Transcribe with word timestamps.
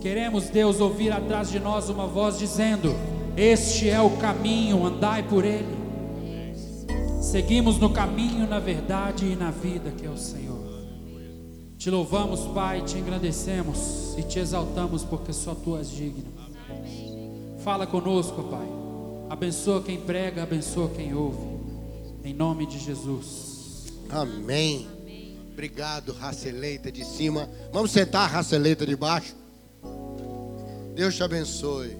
Queremos, 0.00 0.48
Deus, 0.48 0.80
ouvir 0.80 1.12
atrás 1.12 1.50
de 1.50 1.58
nós 1.58 1.88
uma 1.88 2.06
voz 2.06 2.38
dizendo: 2.38 2.94
Este 3.36 3.88
é 3.88 4.00
o 4.00 4.10
caminho, 4.18 4.86
andai 4.86 5.22
por 5.22 5.44
ele. 5.44 5.76
Seguimos 7.20 7.78
no 7.78 7.90
caminho, 7.90 8.46
na 8.46 8.58
verdade 8.58 9.26
e 9.26 9.36
na 9.36 9.50
vida 9.50 9.90
que 9.90 10.06
é 10.06 10.10
o 10.10 10.16
Senhor. 10.16 10.58
Te 11.76 11.90
louvamos, 11.90 12.40
Pai, 12.54 12.82
te 12.82 12.98
engrandecemos 12.98 14.14
e 14.16 14.22
te 14.22 14.38
exaltamos 14.38 15.04
porque 15.04 15.32
só 15.32 15.54
tu 15.54 15.76
és 15.76 15.90
digno. 15.90 16.32
Fala 17.62 17.86
conosco, 17.86 18.42
Pai. 18.44 18.66
Abençoa 19.28 19.82
quem 19.82 20.00
prega, 20.00 20.44
abençoa 20.44 20.88
quem 20.90 21.14
ouve. 21.14 21.58
Em 22.24 22.32
nome 22.32 22.66
de 22.66 22.78
Jesus. 22.78 23.92
Amém. 24.08 24.86
Obrigado, 25.52 26.12
raça 26.12 26.48
eleita 26.48 26.90
de 26.90 27.04
cima. 27.04 27.48
Vamos 27.72 27.90
sentar, 27.90 28.30
raça 28.30 28.56
eleita 28.56 28.86
de 28.86 28.96
baixo. 28.96 29.34
Deus 30.98 31.14
te 31.14 31.22
abençoe. 31.22 31.96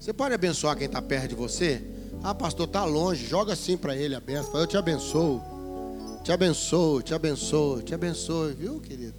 Você 0.00 0.14
pode 0.14 0.32
abençoar 0.32 0.74
quem 0.74 0.86
está 0.86 1.02
perto 1.02 1.28
de 1.28 1.34
você? 1.34 1.82
Ah, 2.22 2.34
pastor, 2.34 2.66
está 2.66 2.82
longe. 2.82 3.26
Joga 3.26 3.52
assim 3.52 3.76
para 3.76 3.94
ele 3.94 4.14
a 4.14 4.20
benção. 4.20 4.58
Eu 4.58 4.66
te 4.66 4.78
abençoo. 4.78 5.42
Te 6.24 6.32
abençoo, 6.32 7.02
te 7.02 7.12
abençoo, 7.12 7.82
te 7.82 7.94
abençoe, 7.94 8.54
viu, 8.54 8.80
querido? 8.80 9.18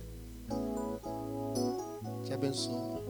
Te 2.26 2.34
abençoo. 2.34 3.04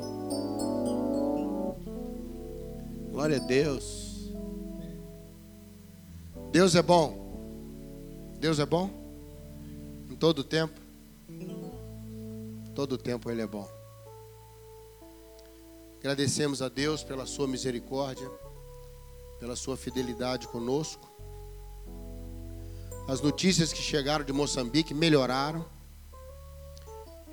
Glória 3.14 3.38
a 3.38 3.40
Deus. 3.40 4.34
Deus 6.52 6.76
é 6.76 6.82
bom. 6.82 8.36
Deus 8.38 8.60
é 8.60 8.66
bom? 8.66 8.90
Em 10.12 10.16
todo 10.18 10.44
tempo? 10.44 10.78
Todo 12.76 12.98
tempo 12.98 13.32
Ele 13.32 13.44
é 13.44 13.48
bom. 13.48 13.79
Agradecemos 16.00 16.62
a 16.62 16.70
Deus 16.70 17.04
pela 17.04 17.26
Sua 17.26 17.46
misericórdia, 17.46 18.32
pela 19.38 19.54
Sua 19.54 19.76
fidelidade 19.76 20.48
conosco. 20.48 21.12
As 23.06 23.20
notícias 23.20 23.74
que 23.74 23.82
chegaram 23.82 24.24
de 24.24 24.32
Moçambique 24.32 24.94
melhoraram. 24.94 25.66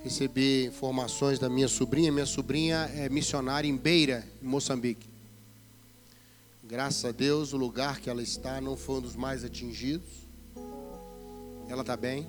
Recebi 0.03 0.67
informações 0.67 1.39
da 1.39 1.49
minha 1.49 1.69
sobrinha. 1.69 2.11
Minha 2.11 2.27
sobrinha 2.27 2.91
é 2.97 3.09
missionária 3.09 3.69
em 3.69 3.77
Beira, 3.77 4.27
em 4.43 4.47
Moçambique. 4.47 5.09
Graças 6.65 7.05
a 7.05 7.13
Deus, 7.13 7.53
o 7.53 7.57
lugar 7.57 8.01
que 8.01 8.11
ela 8.11 8.21
está 8.23 8.61
não 8.61 8.77
foi 8.77 8.97
um 8.97 9.03
dos 9.03 9.15
mais 9.15 9.45
atingidos. 9.45 10.09
Ela 11.69 11.83
está 11.83 11.97
bem. 11.97 12.29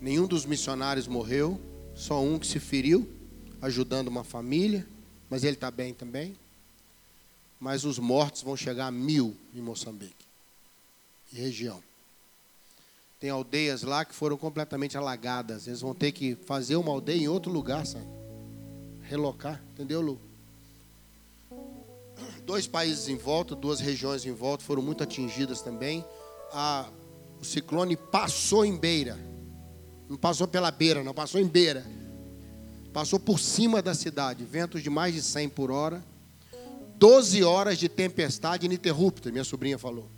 Nenhum 0.00 0.26
dos 0.26 0.44
missionários 0.44 1.06
morreu, 1.06 1.60
só 1.94 2.20
um 2.20 2.40
que 2.40 2.46
se 2.46 2.58
feriu, 2.58 3.08
ajudando 3.62 4.08
uma 4.08 4.24
família, 4.24 4.86
mas 5.28 5.44
ele 5.44 5.54
está 5.54 5.70
bem 5.70 5.92
também. 5.92 6.36
Mas 7.58 7.84
os 7.84 7.98
mortos 7.98 8.42
vão 8.42 8.56
chegar 8.56 8.86
a 8.86 8.90
mil 8.90 9.36
em 9.54 9.60
Moçambique 9.60 10.24
e 11.32 11.36
região. 11.36 11.82
Tem 13.20 13.28
aldeias 13.28 13.82
lá 13.82 14.02
que 14.04 14.14
foram 14.14 14.36
completamente 14.38 14.96
alagadas. 14.96 15.66
Eles 15.66 15.82
vão 15.82 15.94
ter 15.94 16.10
que 16.10 16.34
fazer 16.46 16.76
uma 16.76 16.90
aldeia 16.90 17.20
em 17.20 17.28
outro 17.28 17.52
lugar, 17.52 17.86
sabe? 17.86 18.06
Relocar, 19.02 19.62
entendeu, 19.74 20.00
Lu? 20.00 20.18
Dois 22.46 22.66
países 22.66 23.08
em 23.08 23.16
volta, 23.16 23.54
duas 23.54 23.78
regiões 23.78 24.24
em 24.24 24.32
volta 24.32 24.64
foram 24.64 24.80
muito 24.80 25.02
atingidas 25.02 25.60
também. 25.60 26.04
A, 26.52 26.88
o 27.40 27.44
ciclone 27.44 27.94
passou 27.94 28.64
em 28.64 28.76
beira. 28.76 29.18
Não 30.08 30.16
passou 30.16 30.48
pela 30.48 30.70
beira, 30.70 31.04
não, 31.04 31.12
passou 31.12 31.40
em 31.40 31.46
beira. 31.46 31.84
Passou 32.92 33.20
por 33.20 33.38
cima 33.38 33.80
da 33.80 33.94
cidade, 33.94 34.44
ventos 34.44 34.82
de 34.82 34.90
mais 34.90 35.14
de 35.14 35.22
100 35.22 35.48
por 35.50 35.70
hora. 35.70 36.04
12 36.96 37.42
horas 37.44 37.78
de 37.78 37.88
tempestade 37.88 38.66
ininterrupta, 38.66 39.30
minha 39.30 39.44
sobrinha 39.44 39.78
falou. 39.78 40.08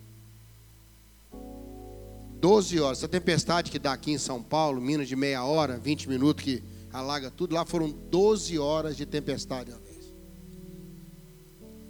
12 2.42 2.80
horas. 2.80 2.98
Essa 2.98 3.08
tempestade 3.08 3.70
que 3.70 3.78
dá 3.78 3.92
aqui 3.92 4.10
em 4.10 4.18
São 4.18 4.42
Paulo, 4.42 4.80
Minas 4.80 5.06
de 5.06 5.14
meia 5.14 5.44
hora, 5.44 5.78
20 5.78 6.08
minutos 6.08 6.42
que 6.42 6.62
alaga 6.92 7.30
tudo, 7.30 7.54
lá 7.54 7.64
foram 7.64 7.88
12 7.88 8.58
horas 8.58 8.96
de 8.96 9.06
tempestade 9.06 9.70
vez. 9.70 10.12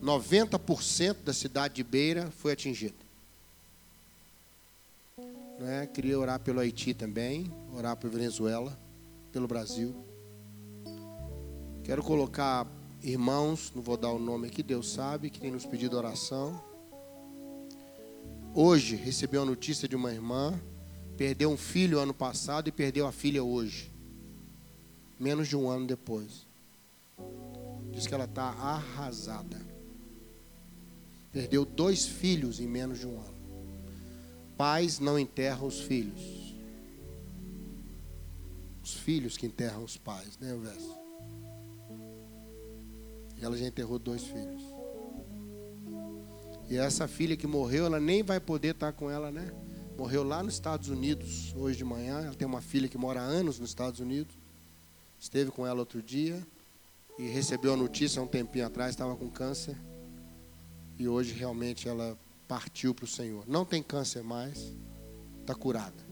90% 0.02 1.16
da 1.24 1.32
cidade 1.32 1.74
de 1.74 1.82
Beira 1.82 2.30
foi 2.38 2.52
atingida. 2.52 2.94
Né? 5.58 5.86
Queria 5.86 6.18
orar 6.18 6.40
pelo 6.40 6.60
Haiti 6.60 6.92
também, 6.92 7.50
orar 7.72 7.96
por 7.96 8.10
Venezuela, 8.10 8.78
pelo 9.32 9.46
Brasil. 9.46 10.11
Quero 11.84 12.00
colocar 12.00 12.64
irmãos, 13.02 13.72
não 13.74 13.82
vou 13.82 13.96
dar 13.96 14.12
o 14.12 14.18
nome 14.18 14.46
aqui, 14.46 14.62
Deus 14.62 14.92
sabe, 14.92 15.30
que 15.30 15.40
tem 15.40 15.50
nos 15.50 15.66
pedido 15.66 15.96
oração. 15.96 16.62
Hoje 18.54 18.94
recebi 18.94 19.36
uma 19.36 19.46
notícia 19.46 19.88
de 19.88 19.96
uma 19.96 20.12
irmã, 20.12 20.60
perdeu 21.16 21.50
um 21.50 21.56
filho 21.56 21.98
ano 21.98 22.14
passado 22.14 22.68
e 22.68 22.72
perdeu 22.72 23.04
a 23.04 23.10
filha 23.10 23.42
hoje. 23.42 23.90
Menos 25.18 25.48
de 25.48 25.56
um 25.56 25.68
ano 25.68 25.84
depois. 25.84 26.46
Diz 27.90 28.06
que 28.06 28.14
ela 28.14 28.24
está 28.24 28.44
arrasada. 28.44 29.60
Perdeu 31.32 31.64
dois 31.64 32.06
filhos 32.06 32.60
em 32.60 32.66
menos 32.68 33.00
de 33.00 33.06
um 33.08 33.18
ano. 33.18 33.34
Pais 34.56 35.00
não 35.00 35.18
enterram 35.18 35.66
os 35.66 35.80
filhos. 35.80 36.54
Os 38.84 38.94
filhos 38.94 39.36
que 39.36 39.46
enterram 39.46 39.82
os 39.82 39.96
pais, 39.96 40.38
né, 40.38 40.54
o 40.54 40.60
verso? 40.60 41.02
Ela 43.42 43.56
já 43.56 43.66
enterrou 43.66 43.98
dois 43.98 44.22
filhos. 44.22 44.62
E 46.70 46.76
essa 46.76 47.06
filha 47.06 47.36
que 47.36 47.46
morreu, 47.46 47.84
ela 47.86 48.00
nem 48.00 48.22
vai 48.22 48.40
poder 48.40 48.74
estar 48.74 48.92
com 48.92 49.10
ela, 49.10 49.30
né? 49.30 49.52
Morreu 49.98 50.22
lá 50.22 50.42
nos 50.42 50.54
Estados 50.54 50.88
Unidos 50.88 51.52
hoje 51.54 51.76
de 51.76 51.84
manhã. 51.84 52.20
Ela 52.20 52.34
tem 52.34 52.46
uma 52.46 52.62
filha 52.62 52.88
que 52.88 52.96
mora 52.96 53.20
há 53.20 53.24
anos 53.24 53.58
nos 53.58 53.68
Estados 53.68 54.00
Unidos. 54.00 54.34
Esteve 55.20 55.50
com 55.50 55.66
ela 55.66 55.80
outro 55.80 56.00
dia 56.00 56.40
e 57.18 57.26
recebeu 57.28 57.74
a 57.74 57.76
notícia 57.76 58.20
há 58.20 58.22
um 58.24 58.26
tempinho 58.26 58.66
atrás, 58.66 58.90
estava 58.90 59.14
com 59.14 59.28
câncer. 59.28 59.76
E 60.98 61.06
hoje 61.06 61.34
realmente 61.34 61.88
ela 61.88 62.16
partiu 62.48 62.94
para 62.94 63.04
o 63.04 63.08
Senhor. 63.08 63.44
Não 63.46 63.64
tem 63.64 63.82
câncer 63.82 64.22
mais, 64.22 64.72
está 65.40 65.54
curada. 65.54 66.02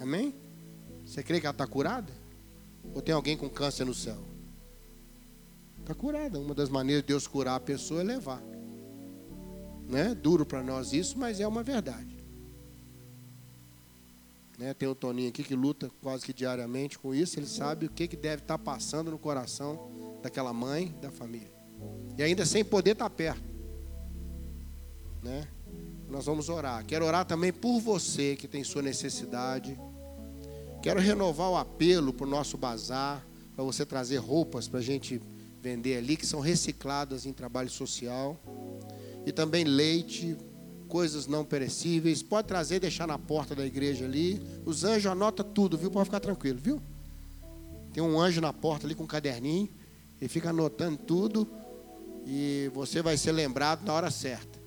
Amém? 0.00 0.34
Você 1.06 1.22
crê 1.22 1.40
que 1.40 1.46
ela 1.46 1.54
está 1.54 1.66
curada? 1.66 2.12
Ou 2.94 3.00
tem 3.00 3.14
alguém 3.14 3.36
com 3.36 3.48
câncer 3.48 3.84
no 3.84 3.94
céu? 3.94 4.33
Está 5.84 5.94
curada. 5.94 6.40
Uma 6.40 6.54
das 6.54 6.70
maneiras 6.70 7.02
de 7.02 7.08
Deus 7.08 7.26
curar 7.26 7.56
a 7.56 7.60
pessoa 7.60 8.00
é 8.00 8.04
levar. 8.04 8.42
Né? 9.86 10.14
Duro 10.14 10.46
para 10.46 10.62
nós 10.62 10.94
isso, 10.94 11.18
mas 11.18 11.40
é 11.40 11.46
uma 11.46 11.62
verdade. 11.62 12.24
Né? 14.58 14.72
Tem 14.72 14.88
o 14.88 14.94
Toninho 14.94 15.28
aqui 15.28 15.44
que 15.44 15.54
luta 15.54 15.90
quase 16.00 16.24
que 16.24 16.32
diariamente 16.32 16.98
com 16.98 17.14
isso. 17.14 17.38
Ele 17.38 17.46
sabe 17.46 17.84
o 17.84 17.90
que, 17.90 18.08
que 18.08 18.16
deve 18.16 18.40
estar 18.40 18.56
tá 18.56 18.64
passando 18.64 19.10
no 19.10 19.18
coração 19.18 19.90
daquela 20.22 20.54
mãe, 20.54 20.96
da 21.02 21.10
família. 21.10 21.52
E 22.16 22.22
ainda 22.22 22.46
sem 22.46 22.64
poder 22.64 22.92
estar 22.92 23.10
tá 23.10 23.14
perto. 23.14 23.44
Né? 25.22 25.46
Nós 26.08 26.24
vamos 26.24 26.48
orar. 26.48 26.82
Quero 26.86 27.04
orar 27.04 27.26
também 27.26 27.52
por 27.52 27.78
você 27.78 28.36
que 28.36 28.48
tem 28.48 28.64
sua 28.64 28.80
necessidade. 28.80 29.78
Quero 30.82 30.98
renovar 30.98 31.50
o 31.50 31.58
apelo 31.58 32.10
para 32.10 32.26
o 32.26 32.30
nosso 32.30 32.56
bazar, 32.56 33.22
para 33.54 33.62
você 33.62 33.84
trazer 33.84 34.16
roupas 34.16 34.66
para 34.66 34.80
a 34.80 34.82
gente 34.82 35.20
vender 35.64 35.96
ali, 35.96 36.14
que 36.14 36.26
são 36.26 36.40
recicladas 36.40 37.24
em 37.24 37.32
trabalho 37.32 37.70
social 37.70 38.38
e 39.24 39.32
também 39.32 39.64
leite, 39.64 40.36
coisas 40.88 41.26
não 41.26 41.42
perecíveis. 41.42 42.22
Pode 42.22 42.46
trazer 42.46 42.76
e 42.76 42.80
deixar 42.80 43.06
na 43.06 43.18
porta 43.18 43.54
da 43.54 43.64
igreja 43.64 44.04
ali. 44.04 44.42
Os 44.66 44.84
anjos 44.84 45.10
anotam 45.10 45.50
tudo, 45.52 45.78
viu? 45.78 45.90
Pode 45.90 46.04
ficar 46.04 46.20
tranquilo, 46.20 46.58
viu? 46.60 46.82
Tem 47.94 48.02
um 48.02 48.20
anjo 48.20 48.42
na 48.42 48.52
porta 48.52 48.86
ali 48.86 48.94
com 48.94 49.04
um 49.04 49.06
caderninho. 49.06 49.70
Ele 50.20 50.28
fica 50.28 50.50
anotando 50.50 50.98
tudo. 50.98 51.48
E 52.26 52.70
você 52.74 53.00
vai 53.00 53.16
ser 53.16 53.32
lembrado 53.32 53.86
na 53.86 53.94
hora 53.94 54.10
certa. 54.10 54.58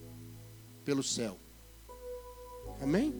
Pelo 0.84 1.04
céu. 1.04 1.38
Amém? 2.82 3.14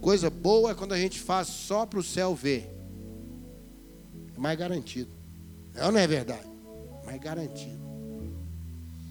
Coisa 0.00 0.30
boa 0.30 0.70
é 0.70 0.74
quando 0.74 0.92
a 0.92 0.98
gente 0.98 1.18
faz 1.18 1.48
só 1.48 1.84
para 1.84 1.98
o 1.98 2.02
céu 2.02 2.32
ver. 2.32 2.70
É 4.36 4.38
mais 4.38 4.56
garantido. 4.56 5.23
É 5.74 5.84
ou 5.84 5.92
não 5.92 6.00
é 6.00 6.06
verdade? 6.06 6.48
Mais 7.04 7.20
garantido. 7.20 7.82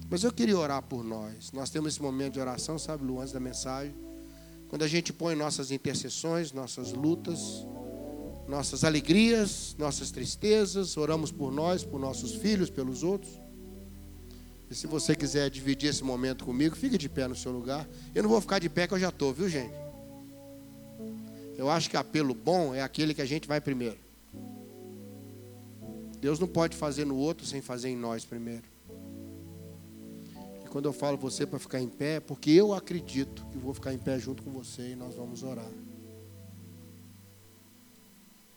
Mas 0.10 0.24
eu 0.24 0.32
queria 0.32 0.58
orar 0.58 0.82
por 0.84 1.04
nós. 1.04 1.52
Nós 1.52 1.70
temos 1.70 1.94
esse 1.94 2.02
momento 2.02 2.34
de 2.34 2.40
oração, 2.40 2.78
sabe, 2.78 3.04
Lu, 3.04 3.20
antes 3.20 3.34
da 3.34 3.40
mensagem. 3.40 3.96
Quando 4.70 4.84
a 4.84 4.88
gente 4.88 5.12
põe 5.12 5.36
nossas 5.36 5.72
intercessões, 5.72 6.52
nossas 6.52 6.94
lutas, 6.94 7.66
nossas 8.48 8.84
alegrias, 8.84 9.76
nossas 9.78 10.12
tristezas, 10.12 10.98
oramos 10.98 11.32
por 11.32 11.52
nós, 11.52 11.84
por 11.84 12.00
nossos 12.00 12.36
filhos, 12.36 12.70
pelos 12.70 13.04
outros. 13.04 13.32
E 14.70 14.76
se 14.76 14.88
você 14.88 15.16
quiser 15.16 15.50
dividir 15.50 15.90
esse 15.90 16.04
momento 16.04 16.46
comigo, 16.46 16.76
fique 16.76 16.98
de 16.98 17.08
pé 17.08 17.28
no 17.28 17.36
seu 17.36 17.52
lugar. 17.52 17.88
Eu 18.14 18.24
não 18.24 18.30
vou 18.30 18.42
ficar 18.42 18.60
de 18.60 18.70
pé 18.70 18.88
que 18.88 18.94
eu 18.94 19.00
já 19.00 19.10
estou, 19.10 19.34
viu 19.34 19.48
gente? 19.48 19.74
Eu 21.58 21.70
acho 21.70 21.90
que 21.90 21.98
apelo 21.98 22.34
bom 22.34 22.74
é 22.74 22.82
aquele 22.82 23.14
que 23.14 23.22
a 23.22 23.26
gente 23.26 23.48
vai 23.48 23.62
primeiro. 23.62 23.98
Deus 26.24 26.40
não 26.40 26.48
pode 26.48 26.78
fazer 26.78 27.06
no 27.06 27.18
outro 27.18 27.46
sem 27.46 27.60
fazer 27.60 27.90
em 27.90 27.98
nós 27.98 28.24
primeiro. 28.24 28.64
E 30.64 30.70
quando 30.70 30.86
eu 30.86 30.94
falo 30.94 31.18
você 31.18 31.46
para 31.46 31.60
ficar 31.60 31.82
em 31.82 31.90
pé, 31.90 32.16
é 32.16 32.20
porque 32.22 32.50
eu 32.50 32.74
acredito 32.74 33.46
que 33.52 33.58
vou 33.58 33.74
ficar 33.74 33.94
em 33.94 33.98
pé 33.98 34.18
junto 34.18 34.42
com 34.42 34.50
você 34.50 34.92
e 34.92 34.96
nós 34.96 35.16
vamos 35.16 35.44
orar. 35.44 35.70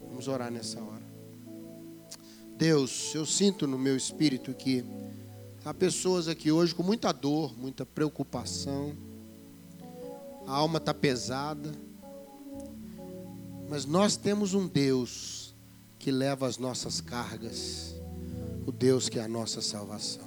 Vamos 0.00 0.28
orar 0.28 0.48
nessa 0.48 0.80
hora. 0.80 1.02
Deus, 2.56 3.12
eu 3.16 3.26
sinto 3.26 3.66
no 3.66 3.76
meu 3.76 3.96
espírito 3.96 4.54
que 4.54 4.84
há 5.64 5.74
pessoas 5.74 6.28
aqui 6.28 6.52
hoje 6.52 6.72
com 6.72 6.84
muita 6.84 7.10
dor, 7.10 7.58
muita 7.58 7.84
preocupação. 7.84 8.96
A 10.46 10.52
alma 10.52 10.78
está 10.78 10.94
pesada. 10.94 11.72
Mas 13.68 13.84
nós 13.84 14.16
temos 14.16 14.54
um 14.54 14.68
Deus 14.68 15.45
que 15.98 16.10
leva 16.10 16.46
as 16.46 16.58
nossas 16.58 17.00
cargas, 17.00 17.94
o 18.66 18.72
Deus 18.72 19.08
que 19.08 19.18
é 19.18 19.22
a 19.22 19.28
nossa 19.28 19.60
salvação. 19.60 20.26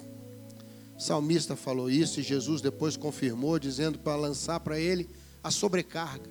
O 0.96 1.00
salmista 1.00 1.56
falou 1.56 1.90
isso 1.90 2.20
e 2.20 2.22
Jesus 2.22 2.60
depois 2.60 2.96
confirmou, 2.96 3.58
dizendo 3.58 3.98
para 3.98 4.16
lançar 4.16 4.60
para 4.60 4.78
ele 4.78 5.08
a 5.42 5.50
sobrecarga, 5.50 6.28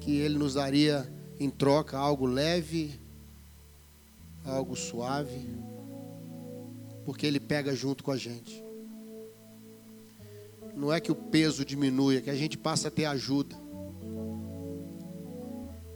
que 0.00 0.16
ele 0.16 0.38
nos 0.38 0.54
daria 0.54 1.12
em 1.40 1.50
troca 1.50 1.98
algo 1.98 2.26
leve, 2.26 3.00
algo 4.44 4.76
suave, 4.76 5.48
porque 7.04 7.26
ele 7.26 7.40
pega 7.40 7.74
junto 7.74 8.04
com 8.04 8.10
a 8.10 8.16
gente. 8.16 8.62
Não 10.76 10.92
é 10.92 11.00
que 11.00 11.12
o 11.12 11.14
peso 11.14 11.64
diminui, 11.64 12.16
é 12.16 12.20
que 12.20 12.30
a 12.30 12.36
gente 12.36 12.58
passa 12.58 12.88
a 12.88 12.90
ter 12.90 13.04
ajuda. 13.04 13.63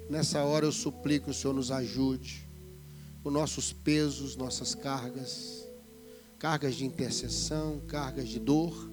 Nessa 0.09 0.43
hora 0.43 0.65
eu 0.65 0.73
suplico 0.73 1.27
que 1.27 1.31
o 1.33 1.35
Senhor 1.35 1.53
nos 1.53 1.71
ajude 1.71 2.49
com 3.23 3.31
nossos 3.31 3.75
pesos, 3.75 4.37
nossas 4.37 4.75
cargas, 4.75 5.69
cargas 6.39 6.77
de 6.77 6.87
intercessão, 6.87 7.79
cargas 7.87 8.27
de 8.27 8.39
dor, 8.39 8.91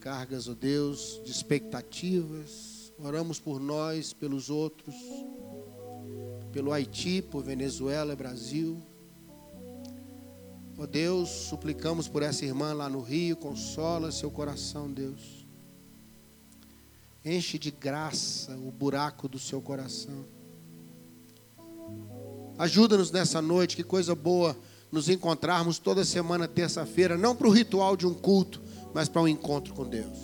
cargas, 0.00 0.48
ó 0.48 0.52
oh 0.52 0.54
Deus, 0.54 1.20
de 1.22 1.30
expectativas. 1.30 2.94
Oramos 2.98 3.38
por 3.38 3.60
nós, 3.60 4.14
pelos 4.14 4.48
outros, 4.48 4.94
pelo 6.50 6.72
Haiti, 6.72 7.20
por 7.20 7.42
Venezuela, 7.42 8.16
Brasil. 8.16 8.80
Ó 10.78 10.84
oh 10.84 10.86
Deus, 10.86 11.28
suplicamos 11.28 12.08
por 12.08 12.22
essa 12.22 12.42
irmã 12.42 12.72
lá 12.72 12.88
no 12.88 13.02
Rio, 13.02 13.36
consola 13.36 14.10
seu 14.10 14.30
coração, 14.30 14.90
Deus. 14.90 15.35
Enche 17.28 17.58
de 17.58 17.72
graça 17.72 18.56
o 18.56 18.70
buraco 18.70 19.28
do 19.28 19.36
seu 19.36 19.60
coração. 19.60 20.24
Ajuda-nos 22.56 23.10
nessa 23.10 23.42
noite, 23.42 23.74
que 23.74 23.82
coisa 23.82 24.14
boa 24.14 24.56
nos 24.92 25.08
encontrarmos 25.08 25.80
toda 25.80 26.04
semana, 26.04 26.46
terça-feira, 26.46 27.18
não 27.18 27.34
para 27.34 27.48
o 27.48 27.50
ritual 27.50 27.96
de 27.96 28.06
um 28.06 28.14
culto, 28.14 28.62
mas 28.94 29.08
para 29.08 29.22
um 29.22 29.26
encontro 29.26 29.74
com 29.74 29.84
Deus. 29.84 30.16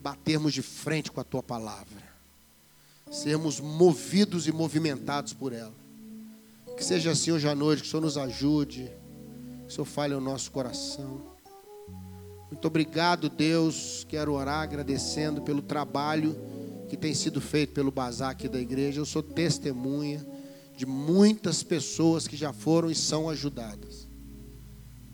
Batermos 0.00 0.54
de 0.54 0.62
frente 0.62 1.12
com 1.12 1.20
a 1.20 1.24
tua 1.24 1.42
palavra, 1.42 2.02
sermos 3.12 3.60
movidos 3.60 4.46
e 4.46 4.52
movimentados 4.52 5.34
por 5.34 5.52
ela. 5.52 5.74
Que 6.74 6.82
seja 6.82 7.10
assim 7.10 7.30
hoje 7.30 7.46
à 7.46 7.54
noite, 7.54 7.82
que 7.82 7.88
o 7.88 7.90
Senhor 7.90 8.02
nos 8.02 8.16
ajude, 8.16 8.90
que 9.66 9.68
o 9.68 9.70
Senhor 9.70 9.84
fale 9.84 10.14
ao 10.14 10.20
nosso 10.20 10.50
coração. 10.50 11.35
Muito 12.50 12.66
obrigado, 12.66 13.28
Deus. 13.28 14.06
Quero 14.08 14.32
orar 14.32 14.62
agradecendo 14.62 15.42
pelo 15.42 15.60
trabalho 15.60 16.36
que 16.88 16.96
tem 16.96 17.12
sido 17.12 17.40
feito 17.40 17.72
pelo 17.72 17.90
bazar 17.90 18.30
aqui 18.30 18.48
da 18.48 18.60
igreja. 18.60 19.00
Eu 19.00 19.06
sou 19.06 19.22
testemunha 19.22 20.24
de 20.76 20.86
muitas 20.86 21.62
pessoas 21.62 22.28
que 22.28 22.36
já 22.36 22.52
foram 22.52 22.90
e 22.90 22.94
são 22.94 23.28
ajudadas. 23.28 24.06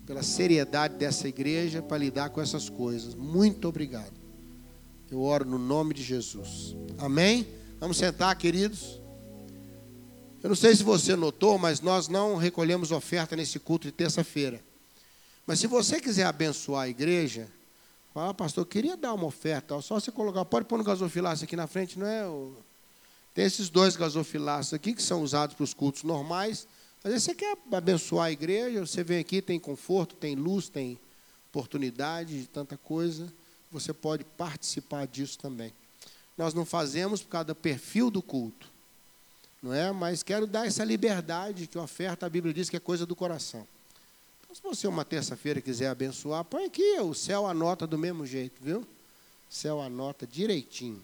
Pela 0.05 0.21
seriedade 0.21 0.95
dessa 0.95 1.27
igreja 1.27 1.81
para 1.81 1.97
lidar 1.97 2.29
com 2.29 2.41
essas 2.41 2.69
coisas. 2.69 3.15
Muito 3.15 3.67
obrigado. 3.67 4.13
Eu 5.09 5.21
oro 5.21 5.45
no 5.45 5.57
nome 5.57 5.93
de 5.93 6.03
Jesus. 6.03 6.75
Amém? 6.97 7.47
Vamos 7.79 7.97
sentar, 7.97 8.35
queridos. 8.37 9.01
Eu 10.41 10.49
não 10.49 10.55
sei 10.55 10.75
se 10.75 10.83
você 10.83 11.15
notou, 11.15 11.57
mas 11.57 11.81
nós 11.81 12.07
não 12.07 12.35
recolhemos 12.35 12.91
oferta 12.91 13.35
nesse 13.35 13.59
culto 13.59 13.87
de 13.87 13.93
terça-feira. 13.93 14.61
Mas 15.45 15.59
se 15.59 15.67
você 15.67 15.99
quiser 15.99 16.25
abençoar 16.25 16.83
a 16.83 16.89
igreja, 16.89 17.49
fala, 18.13 18.29
ah, 18.29 18.33
pastor, 18.33 18.61
eu 18.61 18.65
queria 18.65 18.95
dar 18.95 19.13
uma 19.13 19.25
oferta, 19.25 19.79
só 19.81 19.99
você 19.99 20.11
colocar, 20.11 20.45
pode 20.45 20.65
pôr 20.65 20.77
no 20.77 20.83
gasofilaço 20.83 21.43
aqui 21.43 21.55
na 21.55 21.67
frente, 21.67 21.99
não 21.99 22.07
é? 22.07 22.23
Tem 23.33 23.45
esses 23.45 23.69
dois 23.69 23.95
gasofilaços 23.95 24.73
aqui 24.73 24.93
que 24.93 25.01
são 25.01 25.21
usados 25.21 25.55
para 25.55 25.63
os 25.63 25.73
cultos 25.73 26.03
normais. 26.03 26.67
Às 27.03 27.11
vezes 27.11 27.23
você 27.23 27.35
quer 27.35 27.57
abençoar 27.71 28.27
a 28.27 28.31
igreja, 28.31 28.85
você 28.85 29.03
vem 29.03 29.19
aqui, 29.19 29.41
tem 29.41 29.59
conforto, 29.59 30.15
tem 30.15 30.35
luz, 30.35 30.69
tem 30.69 30.99
oportunidade 31.49 32.39
de 32.39 32.47
tanta 32.47 32.77
coisa. 32.77 33.31
Você 33.71 33.91
pode 33.91 34.23
participar 34.23 35.07
disso 35.07 35.39
também. 35.39 35.73
Nós 36.37 36.53
não 36.53 36.63
fazemos 36.63 37.21
por 37.21 37.29
causa 37.29 37.45
do 37.45 37.55
perfil 37.55 38.09
do 38.09 38.21
culto, 38.21 38.67
não 39.61 39.73
é? 39.73 39.91
Mas 39.91 40.23
quero 40.23 40.47
dar 40.47 40.65
essa 40.67 40.83
liberdade 40.83 41.67
que 41.67 41.77
oferta, 41.77 42.25
a 42.25 42.29
Bíblia 42.29 42.53
diz 42.53 42.69
que 42.69 42.77
é 42.77 42.79
coisa 42.79 43.05
do 43.05 43.15
coração. 43.15 43.67
Se 44.53 44.61
você 44.61 44.87
uma 44.87 45.03
terça-feira 45.03 45.59
quiser 45.59 45.87
abençoar, 45.87 46.43
põe 46.45 46.65
aqui, 46.65 46.99
o 46.99 47.15
céu 47.15 47.47
anota 47.47 47.87
do 47.87 47.97
mesmo 47.97 48.23
jeito, 48.23 48.61
viu? 48.61 48.81
O 48.81 48.85
céu 49.49 49.81
anota 49.81 50.27
direitinho. 50.27 51.01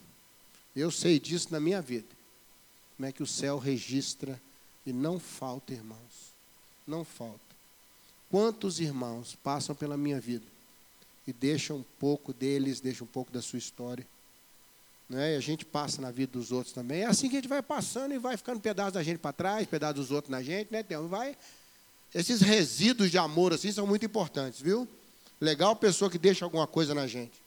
Eu 0.76 0.92
sei 0.92 1.20
disso 1.20 1.48
na 1.52 1.60
minha 1.60 1.82
vida. 1.82 2.08
Como 2.96 3.08
é 3.08 3.12
que 3.12 3.24
o 3.24 3.28
céu 3.28 3.58
registra 3.58 4.40
e 4.86 4.94
não 4.94 5.18
falta, 5.20 5.74
irmãos. 5.74 6.34
Não 6.86 7.04
falta. 7.04 7.40
Quantos 8.30 8.80
irmãos 8.80 9.36
passam 9.44 9.76
pela 9.76 9.98
minha 9.98 10.20
vida 10.20 10.46
e 11.26 11.34
deixam 11.34 11.78
um 11.78 11.86
pouco 12.00 12.32
deles, 12.32 12.80
deixam 12.80 13.06
um 13.06 13.10
pouco 13.10 13.32
da 13.32 13.42
sua 13.42 13.58
história? 13.58 14.06
Né? 15.10 15.34
E 15.34 15.38
a 15.38 15.40
gente 15.40 15.66
passa 15.66 16.00
na 16.00 16.12
vida 16.12 16.34
dos 16.34 16.52
outros 16.52 16.72
também. 16.72 17.02
É 17.02 17.08
assim 17.08 17.28
que 17.28 17.36
a 17.36 17.40
gente 17.40 17.50
vai 17.50 17.64
passando 17.64 18.14
e 18.14 18.20
vai 18.20 18.38
ficando 18.38 18.60
pedaço 18.60 18.92
da 18.92 19.02
gente 19.02 19.18
para 19.18 19.34
trás, 19.34 19.68
pedaço 19.68 19.96
dos 19.96 20.12
outros 20.12 20.30
na 20.30 20.44
gente, 20.44 20.72
né? 20.72 20.82
Então, 20.82 21.08
vai 21.08 21.36
esses 22.14 22.42
resíduos 22.42 23.12
de 23.12 23.18
amor 23.18 23.54
assim 23.54 23.72
são 23.72 23.86
muito 23.86 24.06
importantes, 24.06 24.62
viu? 24.62 24.88
Legal 25.40 25.76
pessoa 25.76 26.10
que 26.10 26.18
deixa 26.18 26.44
alguma 26.44 26.68
coisa 26.68 26.94
na 26.94 27.08
gente. 27.08 27.40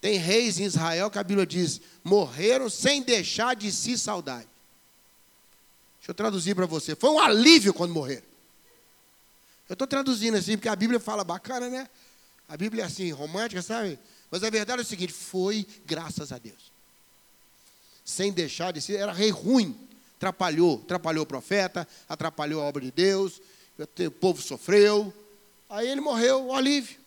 Tem 0.00 0.16
reis 0.16 0.58
em 0.58 0.64
Israel 0.64 1.10
que 1.10 1.18
a 1.18 1.24
Bíblia 1.24 1.46
diz: 1.46 1.80
morreram 2.02 2.68
sem 2.68 3.02
deixar 3.02 3.54
de 3.54 3.70
si 3.70 3.98
saudade. 3.98 4.48
Deixa 5.98 6.10
eu 6.10 6.14
traduzir 6.14 6.54
para 6.54 6.66
você. 6.66 6.94
Foi 6.94 7.10
um 7.10 7.18
alívio 7.18 7.72
quando 7.72 7.94
morreram. 7.94 8.26
Eu 9.68 9.72
estou 9.72 9.86
traduzindo 9.86 10.36
assim, 10.36 10.56
porque 10.56 10.68
a 10.68 10.76
Bíblia 10.76 11.00
fala 11.00 11.24
bacana, 11.24 11.70
né? 11.70 11.88
A 12.48 12.56
Bíblia 12.56 12.82
é 12.82 12.86
assim, 12.86 13.10
romântica, 13.10 13.62
sabe? 13.62 13.98
Mas 14.30 14.42
a 14.42 14.50
verdade 14.50 14.80
é 14.80 14.84
o 14.84 14.86
seguinte: 14.86 15.12
foi 15.12 15.66
graças 15.86 16.32
a 16.32 16.38
Deus. 16.38 16.72
Sem 18.04 18.32
deixar 18.32 18.72
de 18.72 18.82
si, 18.82 18.94
era 18.94 19.12
rei 19.12 19.30
ruim 19.30 19.83
atrapalhou, 20.16 20.80
atrapalhou 20.84 21.24
o 21.24 21.26
profeta, 21.26 21.86
atrapalhou 22.08 22.62
a 22.62 22.64
obra 22.64 22.82
de 22.82 22.90
Deus, 22.90 23.40
o 23.78 24.10
povo 24.10 24.40
sofreu. 24.40 25.12
Aí 25.68 25.88
ele 25.88 26.00
morreu, 26.00 26.46
o 26.46 26.54
alívio. 26.54 26.98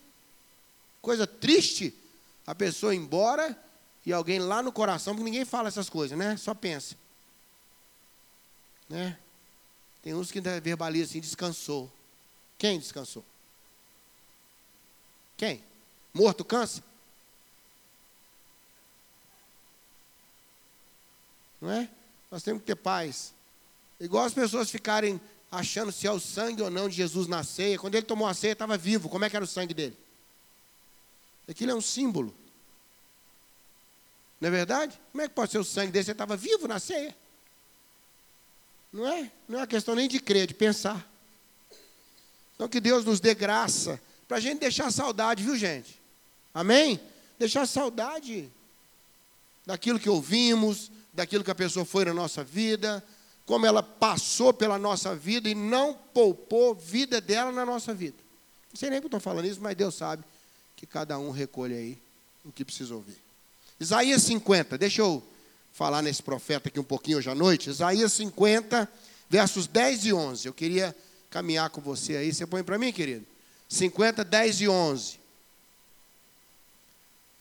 Coisa 1.00 1.26
triste, 1.26 1.94
a 2.46 2.54
pessoa 2.54 2.94
ir 2.94 2.98
embora 2.98 3.56
e 4.04 4.12
alguém 4.12 4.38
lá 4.38 4.62
no 4.62 4.72
coração, 4.72 5.14
porque 5.14 5.30
ninguém 5.30 5.44
fala 5.44 5.68
essas 5.68 5.88
coisas, 5.88 6.16
né? 6.18 6.36
Só 6.36 6.54
pensa. 6.54 6.96
Né? 8.88 9.18
Tem 10.02 10.14
uns 10.14 10.30
que 10.30 10.40
verbalizam 10.40 11.10
assim, 11.10 11.20
descansou. 11.20 11.92
Quem 12.56 12.78
descansou? 12.78 13.24
Quem? 15.36 15.62
Morto 16.12 16.44
cansa? 16.44 16.82
Não 21.60 21.70
é? 21.70 21.88
Nós 22.30 22.42
temos 22.42 22.60
que 22.60 22.66
ter 22.66 22.76
paz. 22.76 23.32
Igual 24.00 24.24
as 24.24 24.34
pessoas 24.34 24.70
ficarem 24.70 25.20
achando 25.50 25.90
se 25.90 26.06
é 26.06 26.12
o 26.12 26.20
sangue 26.20 26.62
ou 26.62 26.70
não 26.70 26.88
de 26.88 26.96
Jesus 26.96 27.26
na 27.26 27.42
ceia. 27.42 27.78
Quando 27.78 27.94
ele 27.94 28.06
tomou 28.06 28.28
a 28.28 28.34
ceia, 28.34 28.52
estava 28.52 28.76
vivo. 28.76 29.08
Como 29.08 29.24
é 29.24 29.30
que 29.30 29.36
era 29.36 29.44
o 29.44 29.48
sangue 29.48 29.74
dele? 29.74 29.96
Aquilo 31.48 31.72
é 31.72 31.74
um 31.74 31.80
símbolo. 31.80 32.34
Não 34.40 34.48
é 34.48 34.50
verdade? 34.50 34.98
Como 35.10 35.22
é 35.22 35.28
que 35.28 35.34
pode 35.34 35.50
ser 35.50 35.58
o 35.58 35.64
sangue 35.64 35.90
dele? 35.90 36.04
Você 36.04 36.12
estava 36.12 36.36
vivo 36.36 36.68
na 36.68 36.78
ceia. 36.78 37.16
Não 38.92 39.06
é? 39.06 39.30
Não 39.48 39.58
é 39.58 39.60
uma 39.62 39.66
questão 39.66 39.94
nem 39.94 40.08
de 40.08 40.20
crer, 40.20 40.46
de 40.46 40.54
pensar. 40.54 41.06
Então 42.54 42.68
que 42.68 42.80
Deus 42.80 43.04
nos 43.04 43.20
dê 43.20 43.34
graça 43.34 44.00
para 44.26 44.36
a 44.36 44.40
gente 44.40 44.60
deixar 44.60 44.90
saudade, 44.90 45.42
viu 45.42 45.56
gente? 45.56 46.00
Amém? 46.52 47.00
Deixar 47.38 47.66
saudade 47.66 48.50
daquilo 49.64 49.98
que 49.98 50.08
ouvimos, 50.08 50.90
daquilo 51.18 51.42
que 51.42 51.50
a 51.50 51.54
pessoa 51.54 51.84
foi 51.84 52.04
na 52.04 52.14
nossa 52.14 52.44
vida, 52.44 53.04
como 53.44 53.66
ela 53.66 53.82
passou 53.82 54.54
pela 54.54 54.78
nossa 54.78 55.16
vida 55.16 55.48
e 55.48 55.54
não 55.54 55.92
poupou 55.92 56.76
vida 56.76 57.20
dela 57.20 57.50
na 57.50 57.66
nossa 57.66 57.92
vida. 57.92 58.16
Não 58.72 58.78
sei 58.78 58.88
nem 58.88 59.00
que 59.00 59.06
eu 59.06 59.08
estou 59.08 59.18
falando 59.18 59.46
isso, 59.46 59.60
mas 59.60 59.76
Deus 59.76 59.96
sabe 59.96 60.22
que 60.76 60.86
cada 60.86 61.18
um 61.18 61.32
recolhe 61.32 61.74
aí 61.74 61.98
o 62.44 62.52
que 62.52 62.64
precisa 62.64 62.94
ouvir. 62.94 63.16
Isaías 63.80 64.22
50, 64.22 64.78
deixa 64.78 65.02
eu 65.02 65.20
falar 65.72 66.02
nesse 66.02 66.22
profeta 66.22 66.68
aqui 66.68 66.78
um 66.78 66.84
pouquinho 66.84 67.18
hoje 67.18 67.28
à 67.28 67.34
noite. 67.34 67.68
Isaías 67.68 68.12
50, 68.12 68.88
versos 69.28 69.66
10 69.66 70.04
e 70.04 70.12
11. 70.12 70.46
Eu 70.46 70.54
queria 70.54 70.94
caminhar 71.30 71.68
com 71.70 71.80
você 71.80 72.14
aí. 72.14 72.32
Você 72.32 72.46
põe 72.46 72.62
para 72.62 72.78
mim, 72.78 72.92
querido? 72.92 73.26
50, 73.68 74.24
10 74.24 74.60
e 74.60 74.68
11. 74.68 75.18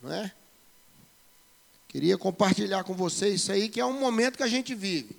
Não 0.01 0.12
é? 0.12 0.34
Queria 1.88 2.17
compartilhar 2.17 2.84
com 2.84 2.94
você 2.94 3.29
isso 3.29 3.51
aí, 3.51 3.70
que 3.70 3.79
é 3.79 3.86
um 3.86 4.00
momento 4.00 4.38
que 4.38 4.44
a 4.44 4.48
gente 4.48 4.75
vive. 4.75 5.15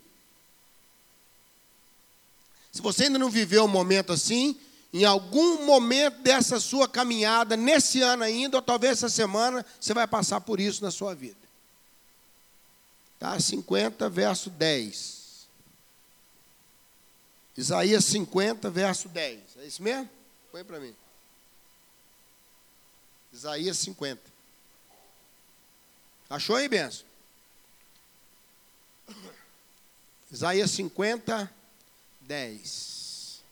Se 2.71 2.83
você 2.83 3.05
ainda 3.05 3.19
não 3.19 3.31
viveu 3.31 3.65
um 3.65 3.69
momento 3.69 4.13
assim, 4.13 4.59
em 4.93 5.05
algum 5.05 5.65
momento 5.67 6.21
dessa 6.21 6.61
sua 6.61 6.89
caminhada, 6.89 7.57
nesse 7.57 8.01
ano 8.03 8.23
ainda, 8.23 8.57
ou 8.59 8.63
talvez 8.63 8.99
essa 8.99 9.09
semana, 9.09 9.65
você 9.81 9.93
vai 9.93 10.07
passar 10.07 10.41
por 10.41 10.61
isso 10.61 10.83
na 10.83 10.91
sua 10.91 11.15
vida. 11.15 11.37
Tá? 13.19 13.39
50, 13.39 14.09
verso 14.09 14.51
10. 14.51 15.49
Isaías 17.57 18.05
50, 18.05 18.71
verso 18.71 19.09
10. 19.09 19.41
É 19.59 19.67
isso 19.67 19.83
mesmo? 19.83 20.09
Põe 20.53 20.63
para 20.63 20.79
mim. 20.79 20.95
Isaías 23.33 23.79
50. 23.79 24.38
Achou 26.29 26.57
aí, 26.57 26.69
benção? 26.69 27.07
Isaías 30.31 30.71
50, 30.73 31.51
10. 32.21 33.43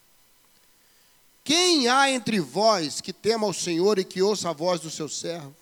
Quem 1.42 1.88
há 1.88 2.10
entre 2.10 2.38
vós 2.38 3.00
que 3.00 3.12
tema 3.12 3.46
ao 3.46 3.54
Senhor 3.54 3.98
e 3.98 4.04
que 4.04 4.20
ouça 4.20 4.50
a 4.50 4.52
voz 4.52 4.80
do 4.80 4.90
seu 4.90 5.08
servo? 5.08 5.54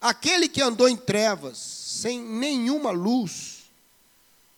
Aquele 0.00 0.48
que 0.48 0.62
andou 0.62 0.88
em 0.88 0.96
trevas, 0.96 1.58
sem 1.58 2.18
nenhuma 2.18 2.90
luz, 2.90 3.64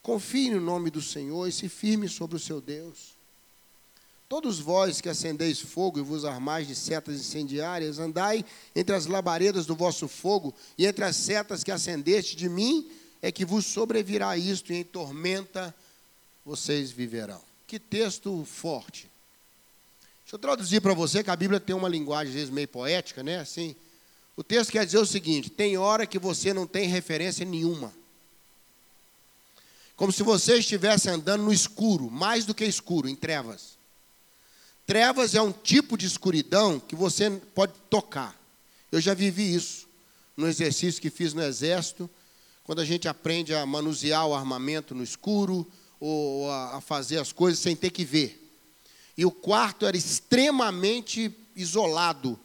confie 0.01 0.51
no 0.51 0.61
nome 0.61 0.91
do 0.91 1.03
Senhor 1.03 1.47
e 1.49 1.53
se 1.53 1.69
firme 1.69 2.09
sobre 2.09 2.37
o 2.37 2.41
seu 2.41 2.61
Deus. 2.61 3.15
Todos 4.33 4.59
vós 4.59 4.99
que 4.99 5.11
acendeis 5.11 5.61
fogo 5.61 5.99
e 5.99 6.03
vos 6.03 6.25
armais 6.25 6.67
de 6.67 6.75
setas 6.75 7.17
incendiárias, 7.17 7.99
andai 7.99 8.43
entre 8.75 8.97
as 8.97 9.05
labaredas 9.05 9.67
do 9.67 9.77
vosso 9.77 10.09
fogo 10.09 10.55
e 10.79 10.87
entre 10.87 11.05
as 11.05 11.17
setas 11.17 11.63
que 11.63 11.71
acendeste 11.71 12.35
de 12.35 12.49
mim, 12.49 12.91
é 13.21 13.31
que 13.31 13.45
vos 13.45 13.67
sobrevirá 13.67 14.35
isto 14.39 14.73
e 14.73 14.77
em 14.77 14.85
tormenta 14.85 15.75
vocês 16.47 16.91
viverão. 16.91 17.43
Que 17.67 17.79
texto 17.79 18.43
forte. 18.47 19.07
Deixa 20.23 20.37
eu 20.37 20.39
traduzir 20.39 20.81
para 20.81 20.95
você 20.95 21.23
que 21.23 21.29
a 21.29 21.37
Bíblia 21.37 21.61
tem 21.61 21.77
uma 21.77 21.87
linguagem 21.87 22.29
às 22.29 22.35
vezes 22.35 22.49
meio 22.49 22.69
poética, 22.69 23.23
né? 23.23 23.39
Assim, 23.39 23.77
o 24.35 24.43
texto 24.43 24.73
quer 24.73 24.87
dizer 24.87 24.97
o 24.97 25.05
seguinte: 25.05 25.51
tem 25.51 25.77
hora 25.77 26.07
que 26.07 26.19
você 26.19 26.55
não 26.55 26.67
tem 26.67 26.89
referência 26.89 27.45
nenhuma. 27.45 27.93
Como 29.95 30.11
se 30.11 30.23
você 30.23 30.57
estivesse 30.57 31.11
andando 31.11 31.43
no 31.43 31.53
escuro, 31.53 32.11
mais 32.11 32.47
do 32.47 32.55
que 32.55 32.65
escuro, 32.65 33.11
em 33.11 33.15
trevas. 33.15 33.82
Trevas 34.93 35.35
é 35.35 35.41
um 35.41 35.53
tipo 35.53 35.97
de 35.97 36.05
escuridão 36.05 36.79
que 36.79 36.95
você 36.95 37.31
pode 37.55 37.73
tocar. 37.89 38.39
Eu 38.93 39.01
já 39.01 39.15
vivi 39.15 39.55
isso 39.55 39.89
no 40.37 40.47
exercício 40.47 41.01
que 41.01 41.09
fiz 41.09 41.33
no 41.33 41.43
exército, 41.43 42.11
quando 42.63 42.83
a 42.83 42.85
gente 42.85 43.09
aprende 43.09 43.55
a 43.55 43.65
manusear 43.65 44.27
o 44.27 44.35
armamento 44.35 44.95
no 44.95 45.03
escuro, 45.03 45.67
ou 45.99 46.51
a 46.51 46.79
fazer 46.83 47.17
as 47.17 47.33
coisas 47.33 47.59
sem 47.59 47.75
ter 47.75 47.89
que 47.89 48.05
ver. 48.05 48.53
E 49.17 49.25
o 49.25 49.31
quarto 49.31 49.87
era 49.87 49.97
extremamente 49.97 51.35
isolado. 51.57 52.39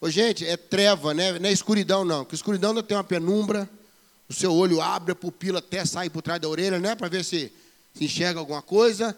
Ô, 0.00 0.10
gente, 0.10 0.44
é 0.44 0.56
treva, 0.56 1.14
né? 1.14 1.38
não 1.38 1.48
é 1.48 1.52
escuridão, 1.52 2.04
não. 2.04 2.24
Porque 2.24 2.34
escuridão 2.34 2.72
não 2.72 2.82
tem 2.82 2.96
uma 2.96 3.04
penumbra, 3.04 3.70
o 4.28 4.34
seu 4.34 4.52
olho 4.52 4.80
abre, 4.80 5.12
a 5.12 5.14
pupila 5.14 5.60
até 5.60 5.84
sai 5.84 6.10
por 6.10 6.22
trás 6.22 6.40
da 6.40 6.48
orelha, 6.48 6.80
né? 6.80 6.96
Para 6.96 7.06
ver 7.06 7.24
se, 7.24 7.52
se 7.94 8.04
enxerga 8.04 8.40
alguma 8.40 8.62
coisa. 8.62 9.16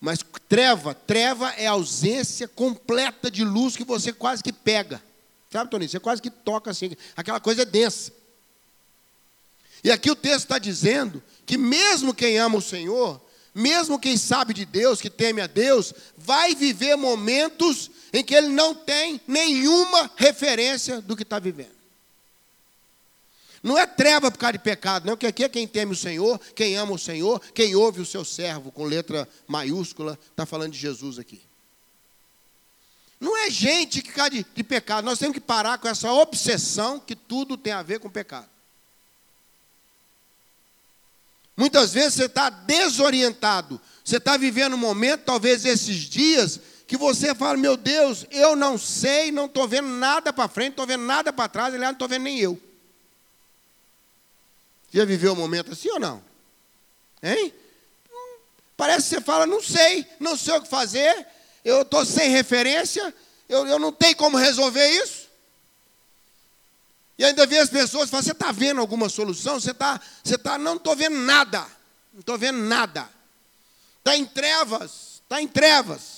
Mas 0.00 0.20
treva, 0.48 0.94
treva 0.94 1.50
é 1.56 1.66
ausência 1.66 2.46
completa 2.46 3.30
de 3.30 3.44
luz 3.44 3.76
que 3.76 3.84
você 3.84 4.12
quase 4.12 4.42
que 4.42 4.52
pega. 4.52 5.02
Sabe, 5.50 5.70
Toninho? 5.70 5.90
Você 5.90 6.00
quase 6.00 6.20
que 6.20 6.30
toca 6.30 6.70
assim. 6.70 6.96
Aquela 7.16 7.40
coisa 7.40 7.62
é 7.62 7.64
densa. 7.64 8.12
E 9.82 9.90
aqui 9.90 10.10
o 10.10 10.16
texto 10.16 10.44
está 10.44 10.58
dizendo 10.58 11.22
que 11.44 11.56
mesmo 11.56 12.12
quem 12.12 12.38
ama 12.38 12.58
o 12.58 12.62
Senhor, 12.62 13.20
mesmo 13.54 13.98
quem 13.98 14.16
sabe 14.16 14.52
de 14.52 14.64
Deus, 14.64 15.00
que 15.00 15.08
teme 15.08 15.40
a 15.40 15.46
Deus, 15.46 15.94
vai 16.16 16.54
viver 16.54 16.96
momentos 16.96 17.90
em 18.12 18.22
que 18.22 18.34
ele 18.34 18.48
não 18.48 18.74
tem 18.74 19.20
nenhuma 19.26 20.10
referência 20.16 21.00
do 21.00 21.16
que 21.16 21.22
está 21.22 21.38
vivendo. 21.38 21.75
Não 23.66 23.76
é 23.76 23.84
treva 23.84 24.30
por 24.30 24.38
causa 24.38 24.52
de 24.52 24.60
pecado, 24.60 25.06
não, 25.06 25.14
porque 25.14 25.26
aqui 25.26 25.42
é 25.42 25.48
quem 25.48 25.66
teme 25.66 25.90
o 25.90 25.96
Senhor, 25.96 26.38
quem 26.54 26.76
ama 26.76 26.92
o 26.92 26.98
Senhor, 26.98 27.40
quem 27.52 27.74
ouve 27.74 28.00
o 28.00 28.06
seu 28.06 28.24
servo, 28.24 28.70
com 28.70 28.84
letra 28.84 29.28
maiúscula, 29.44 30.16
está 30.30 30.46
falando 30.46 30.70
de 30.70 30.78
Jesus 30.78 31.18
aqui. 31.18 31.42
Não 33.18 33.36
é 33.36 33.50
gente 33.50 34.02
que 34.02 34.12
cai 34.12 34.30
de, 34.30 34.46
de 34.54 34.62
pecado, 34.62 35.04
nós 35.04 35.18
temos 35.18 35.34
que 35.34 35.40
parar 35.40 35.78
com 35.78 35.88
essa 35.88 36.12
obsessão 36.12 37.00
que 37.00 37.16
tudo 37.16 37.56
tem 37.56 37.72
a 37.72 37.82
ver 37.82 37.98
com 37.98 38.08
pecado. 38.08 38.48
Muitas 41.56 41.92
vezes 41.92 42.14
você 42.14 42.26
está 42.26 42.48
desorientado. 42.48 43.80
Você 44.04 44.18
está 44.18 44.36
vivendo 44.36 44.74
um 44.74 44.78
momento, 44.78 45.24
talvez 45.24 45.64
esses 45.64 45.96
dias, 46.02 46.60
que 46.86 46.96
você 46.96 47.34
fala: 47.34 47.58
Meu 47.58 47.76
Deus, 47.76 48.26
eu 48.30 48.54
não 48.54 48.78
sei, 48.78 49.32
não 49.32 49.46
estou 49.46 49.66
vendo 49.66 49.88
nada 49.88 50.32
para 50.32 50.46
frente, 50.46 50.76
não 50.76 50.84
estou 50.84 50.86
vendo 50.86 51.02
nada 51.02 51.32
para 51.32 51.48
trás, 51.48 51.74
aliás, 51.74 51.90
não 51.90 51.96
estou 51.96 52.06
vendo 52.06 52.22
nem 52.22 52.38
eu. 52.38 52.62
Já 54.92 55.04
viveu 55.04 55.32
um 55.32 55.36
momento 55.36 55.72
assim 55.72 55.90
ou 55.90 56.00
não? 56.00 56.22
Hein? 57.22 57.52
Parece 58.76 59.08
que 59.08 59.14
você 59.16 59.20
fala: 59.20 59.46
Não 59.46 59.62
sei, 59.62 60.06
não 60.20 60.36
sei 60.36 60.54
o 60.54 60.62
que 60.62 60.68
fazer, 60.68 61.26
eu 61.64 61.82
estou 61.82 62.04
sem 62.04 62.30
referência, 62.30 63.14
eu, 63.48 63.66
eu 63.66 63.78
não 63.78 63.92
tenho 63.92 64.16
como 64.16 64.36
resolver 64.36 64.88
isso. 64.88 65.26
E 67.18 67.24
ainda 67.24 67.46
vê 67.46 67.58
as 67.58 67.70
pessoas 67.70 68.10
falam, 68.10 68.22
você 68.22 68.32
está 68.32 68.52
vendo 68.52 68.80
alguma 68.80 69.08
solução? 69.08 69.58
Você 69.58 69.70
está, 69.70 70.00
você 70.22 70.34
está, 70.34 70.58
não 70.58 70.76
estou 70.76 70.94
vendo 70.94 71.16
nada. 71.16 71.66
Não 72.12 72.20
estou 72.20 72.36
vendo 72.36 72.58
nada. 72.58 73.08
Está 73.98 74.16
em 74.16 74.24
trevas, 74.24 75.22
está 75.22 75.40
em 75.40 75.48
trevas. 75.48 76.16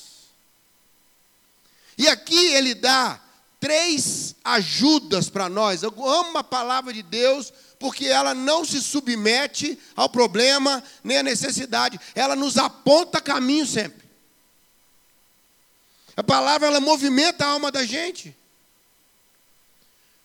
E 1.97 2.09
aqui 2.09 2.53
ele 2.53 2.75
dá 2.75 3.21
três 3.61 4.35
ajudas 4.45 5.31
para 5.31 5.49
nós. 5.49 5.83
Eu 5.83 5.93
amo 6.07 6.39
a 6.39 6.45
palavra 6.45 6.93
de 6.93 7.03
Deus, 7.03 7.53
porque 7.79 8.07
ela 8.07 8.35
não 8.35 8.65
se 8.65 8.81
submete 8.81 9.79
ao 9.95 10.09
problema 10.09 10.83
nem 11.03 11.19
à 11.19 11.23
necessidade. 11.23 11.99
Ela 12.15 12.35
nos 12.35 12.59
aponta 12.59 13.21
caminho 13.21 13.67
sempre. 13.67 14.09
A 16.17 16.23
palavra 16.23 16.67
ela 16.67 16.81
movimenta 16.81 17.45
a 17.45 17.49
alma 17.49 17.71
da 17.71 17.85
gente. 17.85 18.37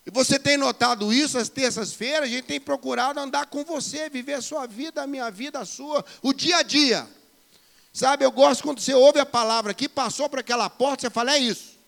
E 0.06 0.10
você 0.10 0.38
tem 0.38 0.56
notado 0.56 1.12
isso 1.12 1.38
às 1.38 1.48
terças-feiras? 1.48 2.24
A 2.24 2.32
gente 2.32 2.44
tem 2.44 2.60
procurado 2.60 3.20
andar 3.20 3.46
com 3.46 3.64
você, 3.64 4.10
viver 4.10 4.34
a 4.34 4.42
sua 4.42 4.66
vida, 4.66 5.02
a 5.02 5.06
minha 5.06 5.30
vida, 5.30 5.60
a 5.60 5.64
sua, 5.64 6.04
o 6.20 6.32
dia 6.32 6.58
a 6.58 6.62
dia. 6.62 7.08
Sabe, 7.92 8.24
eu 8.24 8.32
gosto 8.32 8.64
quando 8.64 8.80
você 8.80 8.92
ouve 8.92 9.20
a 9.20 9.24
palavra 9.24 9.70
aqui, 9.70 9.88
passou 9.88 10.28
por 10.28 10.40
aquela 10.40 10.68
porta, 10.68 11.02
você 11.02 11.10
fala, 11.10 11.36
é 11.36 11.38
isso. 11.38 11.78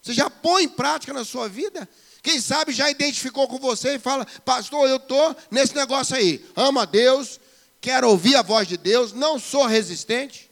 Você 0.00 0.12
já 0.12 0.30
põe 0.30 0.64
em 0.64 0.68
prática 0.68 1.12
na 1.12 1.24
sua 1.24 1.48
vida? 1.48 1.88
Quem 2.22 2.40
sabe 2.40 2.72
já 2.72 2.88
identificou 2.88 3.48
com 3.48 3.58
você 3.58 3.96
e 3.96 3.98
fala, 3.98 4.24
pastor, 4.44 4.88
eu 4.88 4.96
estou 4.96 5.36
nesse 5.50 5.74
negócio 5.74 6.14
aí. 6.14 6.44
Amo 6.54 6.78
a 6.78 6.84
Deus, 6.84 7.40
quero 7.80 8.08
ouvir 8.08 8.36
a 8.36 8.42
voz 8.42 8.68
de 8.68 8.76
Deus, 8.76 9.12
não 9.12 9.40
sou 9.40 9.66
resistente, 9.66 10.48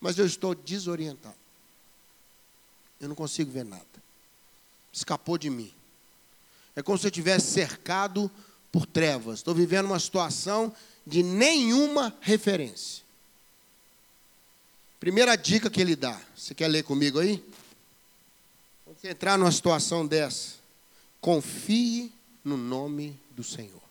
mas 0.00 0.18
eu 0.18 0.24
estou 0.24 0.54
desorientado. 0.54 1.34
Eu 2.98 3.08
não 3.08 3.14
consigo 3.14 3.50
ver 3.50 3.64
nada. 3.64 3.84
Escapou 4.90 5.36
de 5.36 5.50
mim. 5.50 5.70
É 6.74 6.82
como 6.82 6.96
se 6.96 7.06
eu 7.06 7.10
estivesse 7.10 7.52
cercado 7.52 8.30
por 8.72 8.86
trevas. 8.86 9.40
Estou 9.40 9.54
vivendo 9.54 9.86
uma 9.86 10.00
situação 10.00 10.74
de 11.06 11.22
nenhuma 11.22 12.16
referência. 12.20 13.04
Primeira 14.98 15.36
dica 15.36 15.68
que 15.68 15.80
ele 15.80 15.94
dá. 15.94 16.18
Você 16.34 16.54
quer 16.54 16.68
ler 16.68 16.84
comigo 16.84 17.18
aí? 17.18 17.44
Quando 18.84 18.98
você 18.98 19.10
entrar 19.10 19.38
numa 19.38 19.52
situação 19.52 20.06
dessa, 20.06 20.55
confie 21.26 22.12
no 22.44 22.56
nome 22.56 23.18
do 23.32 23.42
Senhor. 23.42 23.82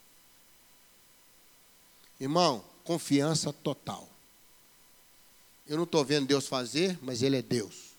Irmão, 2.17 2.63
confiança 2.85 3.51
total. 3.51 4.09
Eu 5.67 5.75
não 5.75 5.83
estou 5.83 6.05
vendo 6.05 6.27
Deus 6.27 6.47
fazer, 6.47 6.97
mas 7.01 7.21
Ele 7.21 7.35
é 7.35 7.41
Deus. 7.41 7.89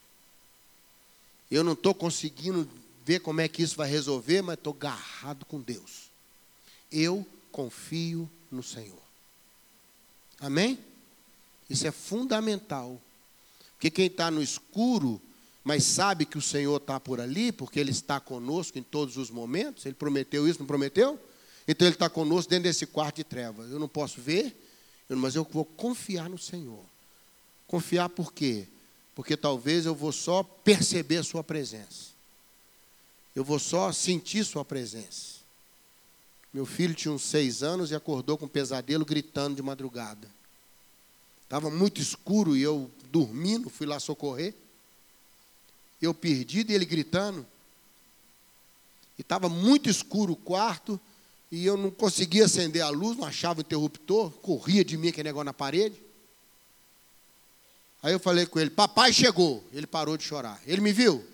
Eu 1.51 1.63
não 1.63 1.75
estou 1.75 1.95
conseguindo 1.95 2.67
ver 3.05 3.21
como 3.21 3.43
é 3.43 3.47
que 3.47 3.63
isso 3.63 3.77
vai 3.77 3.91
resolver, 3.91 4.41
mas 4.41 4.57
estou 4.57 4.73
agarrado 4.73 5.45
com 5.45 5.61
Deus. 5.61 6.11
Eu 6.91 7.27
confio 7.53 8.31
no 8.51 8.63
Senhor. 8.63 9.03
Amém? 10.41 10.79
Isso 11.69 11.87
é 11.87 11.91
fundamental. 11.93 12.99
Porque 13.75 13.91
quem 13.91 14.07
está 14.07 14.31
no 14.31 14.43
escuro, 14.43 15.21
mas 15.67 15.83
sabe 15.83 16.25
que 16.25 16.39
o 16.39 16.41
Senhor 16.41 16.77
está 16.77 17.01
por 17.01 17.21
ali, 17.21 17.51
porque 17.51 17.81
Ele 17.81 17.91
está 17.91 18.21
conosco 18.21 18.79
em 18.79 18.85
todos 18.85 19.17
os 19.17 19.31
momentos, 19.31 19.85
Ele 19.85 19.97
prometeu 19.97 20.47
isso, 20.47 20.61
não 20.61 20.67
prometeu? 20.67 21.19
Então 21.67 21.89
Ele 21.89 21.97
está 21.97 22.09
conosco 22.09 22.49
dentro 22.49 22.63
desse 22.63 22.87
quarto 22.87 23.17
de 23.17 23.25
trevas. 23.25 23.69
Eu 23.73 23.81
não 23.81 23.89
posso 23.89 24.21
ver, 24.21 24.57
mas 25.09 25.35
eu 25.35 25.43
vou 25.43 25.65
confiar 25.65 26.31
no 26.31 26.39
Senhor. 26.39 26.85
Confiar 27.67 28.09
por 28.09 28.33
quê? 28.33 28.69
Porque 29.13 29.37
talvez 29.37 29.87
eu 29.87 29.93
vou 29.93 30.13
só 30.13 30.45
perceber 30.45 31.17
a 31.17 31.25
Sua 31.25 31.43
presença. 31.43 32.13
Eu 33.35 33.43
vou 33.43 33.59
só 33.59 33.91
sentir 33.91 34.45
Sua 34.45 34.65
presença. 34.65 35.41
Meu 36.55 36.65
filho 36.65 36.95
tinha 36.95 37.11
uns 37.11 37.23
seis 37.23 37.65
anos 37.65 37.91
e 37.91 37.97
acordou 37.97 38.39
com 38.39 38.45
um 38.45 38.49
pesadelo 38.49 39.05
gritando 39.05 39.57
de 39.57 39.63
madrugada. 39.63 40.31
Estava 41.43 41.69
muito 41.71 42.01
escuro 42.01 42.57
e 42.57 42.63
eu 42.63 42.89
dormindo, 43.11 43.69
fui 43.69 43.85
lá 43.85 43.99
socorrer. 43.99 44.55
Eu 46.01 46.13
perdido 46.13 46.71
e 46.71 46.75
ele 46.75 46.85
gritando. 46.85 47.47
E 49.19 49.23
estava 49.23 49.49
muito 49.49 49.89
escuro 49.89 50.35
o 50.35 50.37
quarto 50.37 51.01
e 51.51 51.65
eu 51.65 51.77
não 51.77 51.91
conseguia 51.91 52.45
acender 52.45 52.83
a 52.83 52.89
luz, 52.89 53.17
não 53.17 53.25
achava 53.25 53.61
o 53.61 53.63
interruptor, 53.63 54.31
corria 54.31 54.85
de 54.85 54.97
mim 54.97 55.09
aquele 55.09 55.29
negócio 55.29 55.45
na 55.45 55.53
parede. 55.53 56.01
Aí 58.03 58.13
eu 58.13 58.21
falei 58.21 58.47
com 58.47 58.59
ele: 58.59 58.71
Papai 58.71 59.13
chegou. 59.13 59.65
Ele 59.73 59.87
parou 59.87 60.17
de 60.17 60.25
chorar. 60.25 60.61
Ele 60.67 60.81
me 60.81 60.93
viu? 60.93 61.25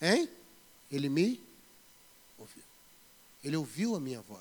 Hein? 0.00 0.28
Ele 0.90 1.08
me 1.08 1.40
ouviu. 2.38 2.62
Ele 3.44 3.56
ouviu 3.56 3.94
a 3.94 4.00
minha 4.00 4.20
voz. 4.22 4.40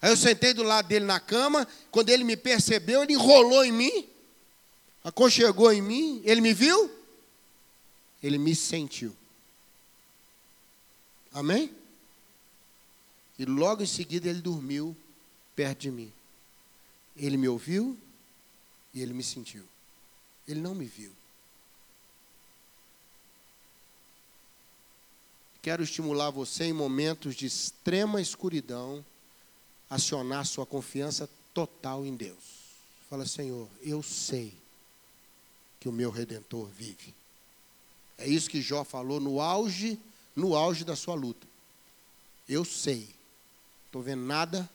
Aí 0.00 0.10
eu 0.10 0.16
sentei 0.16 0.52
do 0.52 0.62
lado 0.62 0.86
dele 0.86 1.04
na 1.04 1.18
cama. 1.18 1.66
Quando 1.90 2.10
ele 2.10 2.24
me 2.24 2.36
percebeu, 2.36 3.02
ele 3.02 3.14
enrolou 3.14 3.64
em 3.64 3.72
mim, 3.72 4.08
aconchegou 5.02 5.72
em 5.72 5.82
mim. 5.82 6.22
Ele 6.24 6.40
me 6.40 6.52
viu? 6.52 6.95
Ele 8.22 8.38
me 8.38 8.54
sentiu. 8.54 9.14
Amém? 11.32 11.74
E 13.38 13.44
logo 13.44 13.82
em 13.82 13.86
seguida 13.86 14.28
ele 14.28 14.40
dormiu 14.40 14.96
perto 15.54 15.80
de 15.80 15.90
mim. 15.90 16.12
Ele 17.16 17.36
me 17.36 17.48
ouviu 17.48 17.98
e 18.94 19.02
ele 19.02 19.12
me 19.12 19.22
sentiu. 19.22 19.64
Ele 20.48 20.60
não 20.60 20.74
me 20.74 20.86
viu. 20.86 21.12
Quero 25.60 25.82
estimular 25.82 26.30
você 26.30 26.64
em 26.64 26.72
momentos 26.72 27.34
de 27.34 27.44
extrema 27.44 28.20
escuridão, 28.20 29.04
acionar 29.90 30.46
sua 30.46 30.64
confiança 30.64 31.28
total 31.52 32.06
em 32.06 32.14
Deus. 32.14 32.56
Fala, 33.10 33.26
Senhor, 33.26 33.68
eu 33.82 34.02
sei 34.02 34.54
que 35.80 35.88
o 35.88 35.92
meu 35.92 36.10
redentor 36.10 36.68
vive. 36.68 37.12
É 38.18 38.26
isso 38.26 38.48
que 38.48 38.62
Jó 38.62 38.84
falou 38.84 39.20
no 39.20 39.40
auge, 39.40 39.98
no 40.34 40.54
auge 40.54 40.84
da 40.84 40.96
sua 40.96 41.14
luta. 41.14 41.46
Eu 42.48 42.64
sei 42.64 43.16
estou 43.96 44.02
vendo 44.02 44.26
nada, 44.26 44.68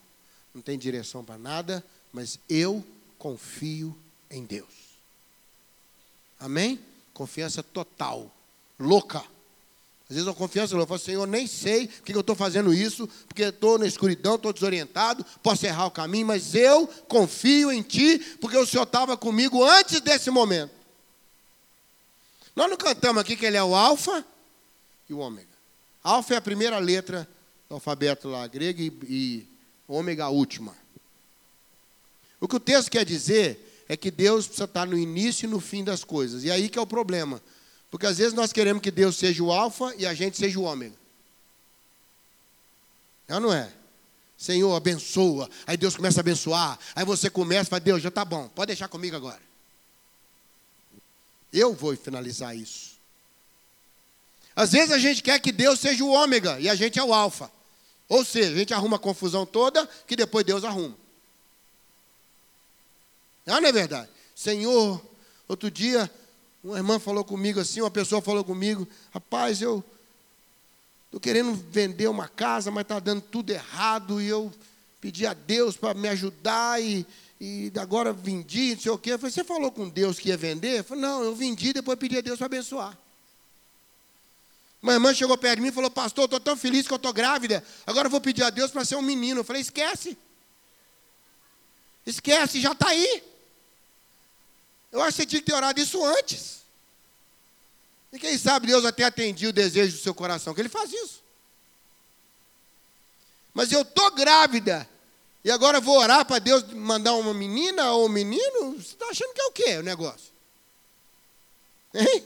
não 0.53 0.63
tem 0.63 0.79
direção 0.79 1.23
para 1.23 1.37
nada, 1.37 1.85
mas 2.11 2.39
eu 2.49 2.83
confio 3.19 3.95
em 4.31 4.43
Deus. 4.43 4.67
Amém? 6.39 6.79
Confiança 7.13 7.61
total, 7.61 8.33
louca. 8.79 9.19
Às 10.09 10.15
vezes 10.15 10.27
uma 10.27 10.33
confiança 10.33 10.75
louca, 10.75 10.93
eu 10.93 10.97
falo, 10.97 11.05
Senhor, 11.05 11.27
nem 11.27 11.45
sei 11.45 11.87
porque 11.87 12.15
eu 12.15 12.21
estou 12.21 12.35
fazendo 12.35 12.73
isso, 12.73 13.07
porque 13.27 13.43
estou 13.43 13.77
na 13.77 13.85
escuridão, 13.85 14.35
estou 14.35 14.51
desorientado, 14.51 15.23
posso 15.43 15.67
errar 15.67 15.85
o 15.85 15.91
caminho, 15.91 16.25
mas 16.25 16.55
eu 16.55 16.87
confio 17.07 17.71
em 17.71 17.83
Ti, 17.83 18.17
porque 18.41 18.57
o 18.57 18.65
Senhor 18.65 18.83
estava 18.83 19.15
comigo 19.15 19.63
antes 19.63 20.01
desse 20.01 20.31
momento. 20.31 20.80
Nós 22.55 22.69
não 22.69 22.77
cantamos 22.77 23.21
aqui 23.21 23.35
que 23.35 23.45
Ele 23.45 23.57
é 23.57 23.63
o 23.63 23.75
Alfa 23.75 24.25
e 25.09 25.13
o 25.13 25.19
Ômega. 25.19 25.47
Alfa 26.03 26.33
é 26.33 26.37
a 26.37 26.41
primeira 26.41 26.77
letra 26.79 27.27
do 27.69 27.75
alfabeto 27.75 28.27
lá 28.27 28.47
grego 28.47 28.81
e, 28.81 28.87
e 29.07 29.47
ômega 29.87 30.25
a 30.25 30.29
última. 30.29 30.75
O 32.39 32.47
que 32.47 32.55
o 32.55 32.59
texto 32.59 32.89
quer 32.89 33.05
dizer 33.05 33.85
é 33.87 33.95
que 33.95 34.09
Deus 34.09 34.45
precisa 34.45 34.65
estar 34.65 34.87
no 34.87 34.97
início 34.97 35.45
e 35.45 35.49
no 35.49 35.59
fim 35.59 35.83
das 35.83 36.03
coisas. 36.03 36.43
E 36.43 36.49
aí 36.49 36.69
que 36.69 36.79
é 36.79 36.81
o 36.81 36.87
problema. 36.87 37.41
Porque 37.89 38.07
às 38.07 38.17
vezes 38.17 38.33
nós 38.33 38.51
queremos 38.51 38.81
que 38.81 38.89
Deus 38.89 39.15
seja 39.15 39.43
o 39.43 39.51
alfa 39.51 39.93
e 39.97 40.05
a 40.05 40.13
gente 40.13 40.37
seja 40.37 40.59
o 40.59 40.63
ômega. 40.63 40.95
É 43.27 43.39
não 43.39 43.53
é? 43.53 43.71
Senhor, 44.37 44.75
abençoa. 44.75 45.49
Aí 45.67 45.77
Deus 45.77 45.95
começa 45.95 46.19
a 46.19 46.21
abençoar. 46.21 46.79
Aí 46.95 47.05
você 47.05 47.29
começa 47.29 47.67
e 47.67 47.69
fala, 47.69 47.79
Deus, 47.79 48.01
já 48.01 48.09
está 48.09 48.25
bom. 48.25 48.47
Pode 48.49 48.67
deixar 48.67 48.87
comigo 48.87 49.15
agora. 49.15 49.50
Eu 51.51 51.73
vou 51.73 51.95
finalizar 51.95 52.55
isso. 52.55 52.91
Às 54.55 54.71
vezes 54.71 54.91
a 54.91 54.97
gente 54.97 55.23
quer 55.23 55.39
que 55.39 55.51
Deus 55.51 55.79
seja 55.79 56.03
o 56.03 56.09
ômega 56.09 56.59
e 56.59 56.69
a 56.69 56.75
gente 56.75 56.99
é 56.99 57.03
o 57.03 57.13
alfa. 57.13 57.51
Ou 58.07 58.25
seja, 58.25 58.51
a 58.51 58.57
gente 58.57 58.73
arruma 58.73 58.97
a 58.97 58.99
confusão 58.99 59.45
toda 59.45 59.87
que 60.05 60.15
depois 60.15 60.45
Deus 60.45 60.63
arruma. 60.63 60.95
Ah, 63.47 63.59
não 63.59 63.69
é 63.69 63.71
verdade? 63.71 64.09
Senhor, 64.35 65.01
outro 65.47 65.71
dia, 65.71 66.11
uma 66.63 66.77
irmã 66.77 66.99
falou 66.99 67.23
comigo 67.23 67.59
assim, 67.59 67.81
uma 67.81 67.91
pessoa 67.91 68.21
falou 68.21 68.43
comigo, 68.43 68.87
rapaz, 69.13 69.61
eu 69.61 69.83
estou 71.05 71.19
querendo 71.19 71.53
vender 71.71 72.07
uma 72.07 72.27
casa, 72.27 72.69
mas 72.69 72.83
está 72.83 72.99
dando 72.99 73.21
tudo 73.21 73.51
errado, 73.51 74.21
e 74.21 74.27
eu 74.27 74.51
pedi 74.99 75.25
a 75.25 75.33
Deus 75.33 75.75
para 75.75 75.93
me 75.93 76.07
ajudar, 76.09 76.81
e, 76.81 77.05
e 77.43 77.71
agora 77.79 78.13
vendi, 78.13 78.75
não 78.75 78.81
sei 78.81 78.91
o 78.91 78.99
quê. 78.99 79.13
Eu 79.13 79.17
falei, 79.17 79.33
você 79.33 79.43
falou 79.43 79.71
com 79.71 79.89
Deus 79.89 80.19
que 80.19 80.29
ia 80.29 80.37
vender? 80.37 80.77
Eu 80.77 80.83
falei, 80.83 81.01
não, 81.01 81.23
eu 81.23 81.35
vendi, 81.35 81.73
depois 81.73 81.97
pedi 81.97 82.15
a 82.15 82.21
Deus 82.21 82.37
para 82.37 82.45
abençoar. 82.45 82.95
Uma 84.79 84.93
irmã 84.93 85.11
chegou 85.11 85.35
perto 85.35 85.55
de 85.55 85.61
mim 85.63 85.69
e 85.69 85.71
falou: 85.71 85.89
Pastor, 85.89 86.25
estou 86.25 86.39
tão 86.39 86.55
feliz 86.55 86.85
que 86.87 86.93
eu 86.93 86.97
estou 86.97 87.11
grávida. 87.11 87.63
Agora 87.85 88.05
eu 88.05 88.11
vou 88.11 88.21
pedir 88.21 88.43
a 88.43 88.51
Deus 88.51 88.69
para 88.69 88.85
ser 88.85 88.95
um 88.95 89.01
menino. 89.01 89.39
Eu 89.39 89.43
falei: 89.43 89.61
Esquece. 89.61 90.15
Esquece, 92.05 92.61
já 92.61 92.73
está 92.73 92.89
aí. 92.89 93.23
Eu 94.91 95.01
acho 95.01 95.15
que 95.15 95.23
você 95.23 95.25
tinha 95.25 95.41
que 95.41 95.47
ter 95.47 95.55
orado 95.55 95.79
isso 95.79 96.03
antes. 96.03 96.61
E 98.13 98.19
quem 98.19 98.37
sabe 98.37 98.67
Deus 98.67 98.85
até 98.85 99.03
atendia 99.03 99.49
o 99.49 99.53
desejo 99.53 99.97
do 99.97 100.01
seu 100.01 100.13
coração, 100.13 100.53
que 100.53 100.61
Ele 100.61 100.69
faz 100.69 100.91
isso. 100.91 101.23
Mas 103.53 103.71
eu 103.71 103.81
estou 103.81 104.11
grávida. 104.11 104.87
E 105.43 105.49
agora 105.49 105.81
vou 105.81 105.97
orar 105.97 106.25
para 106.25 106.39
Deus 106.39 106.63
mandar 106.73 107.13
uma 107.15 107.33
menina 107.33 107.91
ou 107.93 108.05
um 108.05 108.09
menino? 108.09 108.73
Você 108.73 108.93
está 108.93 109.07
achando 109.07 109.33
que 109.33 109.41
é 109.41 109.45
o 109.45 109.51
quê 109.51 109.77
o 109.77 109.83
negócio? 109.83 110.31
Hein? 111.93 112.23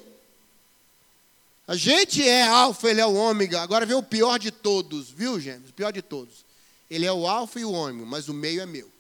A 1.68 1.76
gente 1.76 2.28
é 2.28 2.44
alfa, 2.44 2.90
ele 2.90 3.02
é 3.02 3.06
o 3.06 3.16
ômega. 3.16 3.62
Agora 3.62 3.86
vem 3.86 3.96
o 3.96 4.04
pior 4.04 4.38
de 4.38 4.52
todos, 4.52 5.10
viu, 5.10 5.40
gêmeos? 5.40 5.70
O 5.70 5.74
pior 5.74 5.92
de 5.92 6.02
todos. 6.02 6.46
Ele 6.90 7.06
é 7.06 7.12
o 7.12 7.28
alfa 7.28 7.60
e 7.60 7.66
o 7.66 7.72
ômega, 7.72 8.06
mas 8.06 8.28
o 8.28 8.34
meio 8.34 8.62
é 8.62 8.66
meu. 8.66 8.92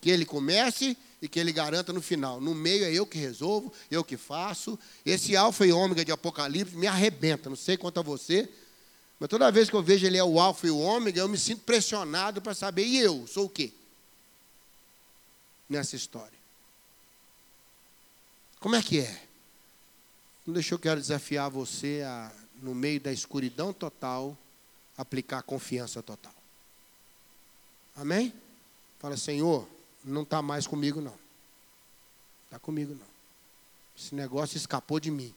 Que 0.00 0.10
ele 0.10 0.24
comece 0.24 0.96
e 1.20 1.28
que 1.28 1.38
ele 1.38 1.52
garanta 1.52 1.92
no 1.92 2.00
final. 2.00 2.40
No 2.40 2.54
meio 2.54 2.84
é 2.84 2.92
eu 2.92 3.04
que 3.04 3.18
resolvo, 3.18 3.70
eu 3.90 4.02
que 4.02 4.16
faço. 4.16 4.78
Esse 5.04 5.36
alfa 5.36 5.66
e 5.66 5.72
ômega 5.72 6.02
de 6.02 6.12
Apocalipse 6.12 6.74
me 6.74 6.86
arrebenta, 6.86 7.50
não 7.50 7.56
sei 7.56 7.76
quanto 7.76 8.00
a 8.00 8.02
você, 8.02 8.48
mas 9.20 9.28
toda 9.28 9.52
vez 9.52 9.68
que 9.68 9.76
eu 9.76 9.82
vejo 9.82 10.06
ele 10.06 10.16
é 10.16 10.24
o 10.24 10.40
alfa 10.40 10.66
e 10.66 10.70
o 10.70 10.78
ômega, 10.78 11.20
eu 11.20 11.28
me 11.28 11.36
sinto 11.36 11.62
pressionado 11.62 12.40
para 12.40 12.54
saber, 12.54 12.86
e 12.86 12.96
eu, 12.96 13.26
sou 13.26 13.44
o 13.44 13.50
quê? 13.50 13.70
Nessa 15.68 15.94
história. 15.94 16.40
Como 18.58 18.74
é 18.74 18.82
que 18.82 19.00
é? 19.00 19.26
Não 20.46 20.54
deixa 20.54 20.74
eu 20.74 20.78
quero 20.78 20.98
desafiar 20.98 21.50
você 21.50 22.02
a, 22.04 22.32
no 22.62 22.74
meio 22.74 22.98
da 22.98 23.12
escuridão 23.12 23.74
total, 23.74 24.36
aplicar 24.96 25.42
confiança 25.42 26.02
total. 26.02 26.34
Amém? 27.94 28.32
Fala, 28.98 29.18
Senhor, 29.18 29.68
não 30.02 30.22
está 30.22 30.40
mais 30.40 30.66
comigo 30.66 31.02
não. 31.02 31.18
Está 32.46 32.58
comigo 32.58 32.94
não. 32.94 33.06
Esse 33.96 34.14
negócio 34.14 34.56
escapou 34.56 34.98
de 34.98 35.10
mim. 35.10 35.34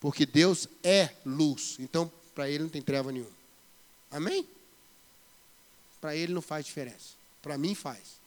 Porque 0.00 0.24
Deus 0.24 0.68
é 0.82 1.10
luz. 1.24 1.76
Então, 1.78 2.10
para 2.34 2.48
Ele 2.48 2.64
não 2.64 2.70
tem 2.70 2.82
treva 2.82 3.10
nenhuma. 3.10 3.30
Amém? 4.10 4.46
Para 6.00 6.14
Ele 6.14 6.32
não 6.32 6.42
faz 6.42 6.64
diferença. 6.64 7.18
Para 7.42 7.58
mim 7.58 7.74
faz. 7.74 8.18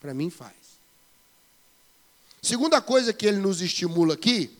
Para 0.00 0.14
mim 0.14 0.30
faz. 0.30 0.54
Segunda 2.40 2.80
coisa 2.80 3.12
que 3.12 3.26
ele 3.26 3.38
nos 3.38 3.60
estimula 3.60 4.14
aqui, 4.14 4.50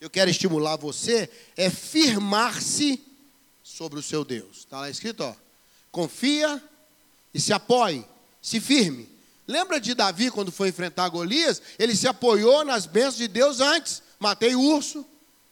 eu 0.00 0.08
quero 0.08 0.30
estimular 0.30 0.76
você, 0.76 1.30
é 1.56 1.70
firmar-se 1.70 3.00
sobre 3.62 3.98
o 3.98 4.02
seu 4.02 4.24
Deus. 4.24 4.58
Está 4.58 4.80
lá 4.80 4.90
escrito, 4.90 5.22
ó. 5.22 5.34
Confia 5.90 6.62
e 7.32 7.40
se 7.40 7.52
apoie, 7.52 8.04
se 8.40 8.60
firme. 8.60 9.08
Lembra 9.46 9.78
de 9.78 9.94
Davi 9.94 10.30
quando 10.30 10.50
foi 10.50 10.68
enfrentar 10.68 11.08
Golias? 11.08 11.60
Ele 11.78 11.94
se 11.94 12.08
apoiou 12.08 12.64
nas 12.64 12.86
bênçãos 12.86 13.16
de 13.16 13.28
Deus 13.28 13.60
antes. 13.60 14.02
Matei 14.18 14.54
o 14.54 14.60
urso, 14.60 15.06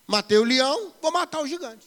matei 0.07 0.38
o 0.38 0.44
leão, 0.44 0.92
vou 1.01 1.12
matar 1.12 1.40
o 1.40 1.46
gigante. 1.46 1.87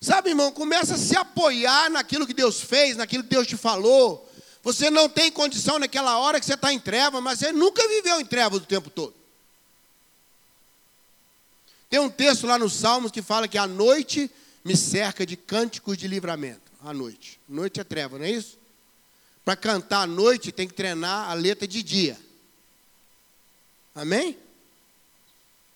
Sabe, 0.00 0.30
irmão, 0.30 0.52
começa 0.52 0.94
a 0.94 0.98
se 0.98 1.16
apoiar 1.16 1.90
naquilo 1.90 2.26
que 2.26 2.34
Deus 2.34 2.60
fez, 2.60 2.96
naquilo 2.96 3.24
que 3.24 3.30
Deus 3.30 3.46
te 3.46 3.56
falou. 3.56 4.28
Você 4.62 4.90
não 4.90 5.08
tem 5.08 5.30
condição 5.30 5.78
naquela 5.78 6.18
hora 6.18 6.38
que 6.38 6.46
você 6.46 6.54
está 6.54 6.72
em 6.72 6.78
treva, 6.78 7.20
mas 7.20 7.38
você 7.40 7.52
nunca 7.52 7.86
viveu 7.88 8.20
em 8.20 8.24
treva 8.24 8.56
o 8.56 8.60
tempo 8.60 8.90
todo. 8.90 9.14
Tem 11.90 11.98
um 11.98 12.10
texto 12.10 12.46
lá 12.46 12.58
nos 12.58 12.74
Salmos 12.74 13.10
que 13.10 13.22
fala 13.22 13.48
que 13.48 13.58
a 13.58 13.66
noite 13.66 14.30
me 14.64 14.76
cerca 14.76 15.24
de 15.24 15.36
cânticos 15.36 15.96
de 15.96 16.06
livramento. 16.06 16.70
A 16.84 16.92
noite. 16.92 17.40
Noite 17.48 17.80
é 17.80 17.84
treva, 17.84 18.18
não 18.18 18.24
é 18.24 18.30
isso? 18.30 18.58
Para 19.44 19.56
cantar 19.56 20.02
à 20.02 20.06
noite 20.06 20.52
tem 20.52 20.68
que 20.68 20.74
treinar 20.74 21.30
a 21.30 21.34
letra 21.34 21.66
de 21.66 21.82
dia. 21.82 22.16
Amém? 23.94 24.38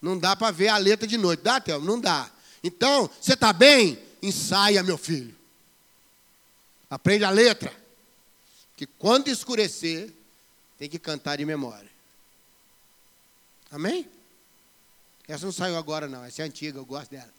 Não 0.01 0.19
dá 0.19 0.35
para 0.35 0.51
ver 0.51 0.69
a 0.69 0.77
letra 0.77 1.07
de 1.07 1.17
noite. 1.17 1.43
Dá, 1.43 1.61
Théo? 1.61 1.81
Não 1.81 2.01
dá. 2.01 2.31
Então, 2.63 3.09
você 3.21 3.35
está 3.35 3.53
bem? 3.53 3.99
Ensaia, 4.23 4.83
meu 4.83 4.99
filho. 4.99 5.35
Aprende 6.91 7.25
a 7.25 7.31
letra. 7.31 7.73
Que 8.77 8.87
quando 8.87 9.29
escurecer, 9.29 10.13
tem 10.79 10.89
que 10.89 10.99
cantar 10.99 11.37
de 11.37 11.45
memória. 11.45 11.91
Amém? 13.71 14.09
Essa 15.27 15.47
não 15.47 15.53
saiu 15.53 15.77
agora, 15.77 16.09
não. 16.09 16.25
Essa 16.25 16.43
é 16.43 16.45
antiga, 16.45 16.79
eu 16.79 16.85
gosto 16.85 17.11
dela. 17.11 17.33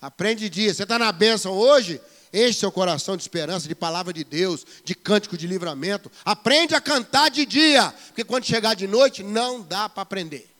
Aprende 0.00 0.48
dia. 0.48 0.72
Você 0.72 0.84
está 0.84 0.98
na 0.98 1.10
bênção 1.10 1.52
hoje? 1.52 2.00
Enche 2.36 2.58
seu 2.58 2.72
coração 2.72 3.16
de 3.16 3.22
esperança, 3.22 3.68
de 3.68 3.76
palavra 3.76 4.12
de 4.12 4.24
Deus, 4.24 4.66
de 4.84 4.92
cântico 4.92 5.38
de 5.38 5.46
livramento. 5.46 6.10
Aprende 6.24 6.74
a 6.74 6.80
cantar 6.80 7.30
de 7.30 7.46
dia, 7.46 7.92
porque 8.08 8.24
quando 8.24 8.44
chegar 8.44 8.74
de 8.74 8.88
noite, 8.88 9.22
não 9.22 9.62
dá 9.62 9.88
para 9.88 10.02
aprender. 10.02 10.50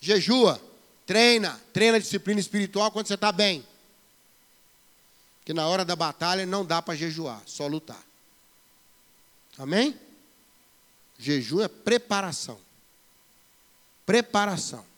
Jejua, 0.00 0.58
treina, 1.04 1.60
treina 1.70 2.00
disciplina 2.00 2.40
espiritual 2.40 2.90
quando 2.90 3.08
você 3.08 3.14
está 3.14 3.30
bem. 3.30 3.62
Que 5.44 5.52
na 5.52 5.66
hora 5.66 5.84
da 5.84 5.94
batalha 5.94 6.46
não 6.46 6.64
dá 6.64 6.80
para 6.80 6.96
jejuar, 6.96 7.42
só 7.44 7.66
lutar. 7.66 8.02
Amém? 9.58 10.00
Jejum 11.18 11.60
é 11.60 11.68
preparação. 11.68 12.58
Preparação. 14.06 14.95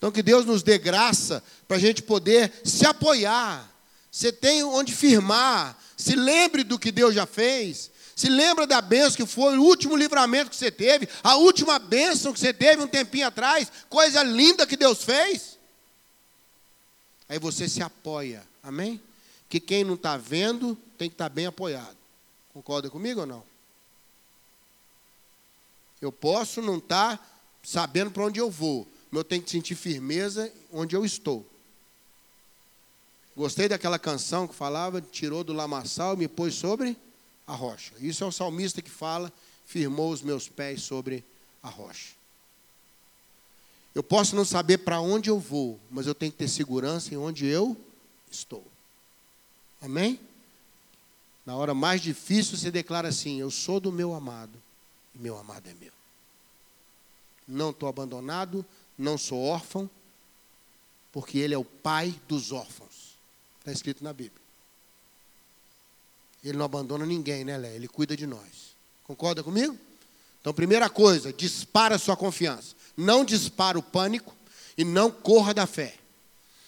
Então 0.00 0.10
que 0.10 0.22
Deus 0.22 0.46
nos 0.46 0.62
dê 0.62 0.78
graça 0.78 1.44
para 1.68 1.76
a 1.76 1.80
gente 1.80 2.02
poder 2.02 2.50
se 2.64 2.86
apoiar. 2.86 3.70
Você 4.10 4.32
tem 4.32 4.64
onde 4.64 4.94
firmar. 4.94 5.78
Se 5.94 6.16
lembre 6.16 6.64
do 6.64 6.78
que 6.78 6.90
Deus 6.90 7.14
já 7.14 7.26
fez. 7.26 7.90
Se 8.16 8.30
lembra 8.30 8.66
da 8.66 8.80
bênção 8.80 9.16
que 9.16 9.26
foi 9.26 9.58
o 9.58 9.62
último 9.62 9.94
livramento 9.94 10.48
que 10.48 10.56
você 10.56 10.70
teve, 10.70 11.06
a 11.22 11.36
última 11.36 11.78
bênção 11.78 12.32
que 12.32 12.40
você 12.40 12.50
teve 12.50 12.82
um 12.82 12.86
tempinho 12.86 13.26
atrás, 13.26 13.70
coisa 13.90 14.22
linda 14.22 14.66
que 14.66 14.76
Deus 14.76 15.04
fez. 15.04 15.58
Aí 17.28 17.38
você 17.38 17.68
se 17.68 17.82
apoia, 17.82 18.42
amém? 18.62 18.98
Que 19.50 19.60
quem 19.60 19.84
não 19.84 19.94
está 19.94 20.16
vendo 20.16 20.76
tem 20.96 21.10
que 21.10 21.14
estar 21.14 21.28
tá 21.28 21.34
bem 21.34 21.44
apoiado. 21.44 21.96
Concorda 22.54 22.88
comigo 22.88 23.20
ou 23.20 23.26
não? 23.26 23.44
Eu 26.00 26.10
posso 26.10 26.62
não 26.62 26.78
estar 26.78 27.18
tá 27.18 27.24
sabendo 27.62 28.10
para 28.10 28.24
onde 28.24 28.40
eu 28.40 28.50
vou, 28.50 28.88
eu 29.18 29.24
tenho 29.24 29.42
que 29.42 29.50
sentir 29.50 29.74
firmeza 29.74 30.52
onde 30.72 30.94
eu 30.94 31.04
estou. 31.04 31.46
Gostei 33.36 33.68
daquela 33.68 33.98
canção 33.98 34.46
que 34.46 34.54
falava, 34.54 35.00
tirou 35.00 35.42
do 35.42 35.52
lamaçal 35.52 36.14
e 36.14 36.18
me 36.18 36.28
pôs 36.28 36.54
sobre 36.54 36.96
a 37.46 37.54
rocha. 37.54 37.92
Isso 37.98 38.22
é 38.22 38.26
o 38.26 38.32
salmista 38.32 38.82
que 38.82 38.90
fala, 38.90 39.32
firmou 39.66 40.10
os 40.12 40.22
meus 40.22 40.48
pés 40.48 40.82
sobre 40.82 41.24
a 41.62 41.68
rocha. 41.68 42.14
Eu 43.94 44.02
posso 44.02 44.36
não 44.36 44.44
saber 44.44 44.78
para 44.78 45.00
onde 45.00 45.30
eu 45.30 45.38
vou, 45.38 45.80
mas 45.90 46.06
eu 46.06 46.14
tenho 46.14 46.30
que 46.30 46.38
ter 46.38 46.48
segurança 46.48 47.12
em 47.12 47.16
onde 47.16 47.46
eu 47.46 47.76
estou. 48.30 48.64
Amém? 49.80 50.20
Na 51.44 51.56
hora 51.56 51.74
mais 51.74 52.00
difícil, 52.00 52.56
você 52.56 52.70
declara 52.70 53.08
assim: 53.08 53.40
Eu 53.40 53.50
sou 53.50 53.80
do 53.80 53.90
meu 53.90 54.14
amado, 54.14 54.52
e 55.14 55.18
meu 55.18 55.36
amado 55.36 55.68
é 55.68 55.74
meu 55.74 55.90
não 57.50 57.70
estou 57.70 57.88
abandonado, 57.88 58.64
não 59.00 59.18
sou 59.18 59.42
órfão, 59.42 59.88
porque 61.12 61.38
Ele 61.38 61.54
é 61.54 61.58
o 61.58 61.64
Pai 61.64 62.14
dos 62.28 62.52
órfãos. 62.52 63.16
Está 63.58 63.72
escrito 63.72 64.04
na 64.04 64.12
Bíblia. 64.12 64.40
Ele 66.42 66.56
não 66.56 66.64
abandona 66.64 67.04
ninguém, 67.04 67.44
né, 67.44 67.56
Lé? 67.58 67.74
Ele 67.74 67.88
cuida 67.88 68.16
de 68.16 68.26
nós. 68.26 68.74
Concorda 69.04 69.42
comigo? 69.42 69.76
Então, 70.40 70.54
primeira 70.54 70.88
coisa, 70.88 71.32
dispara 71.32 71.96
a 71.96 71.98
sua 71.98 72.16
confiança. 72.16 72.74
Não 72.96 73.24
dispara 73.24 73.78
o 73.78 73.82
pânico 73.82 74.34
e 74.76 74.84
não 74.84 75.10
corra 75.10 75.52
da 75.52 75.66
fé. 75.66 75.96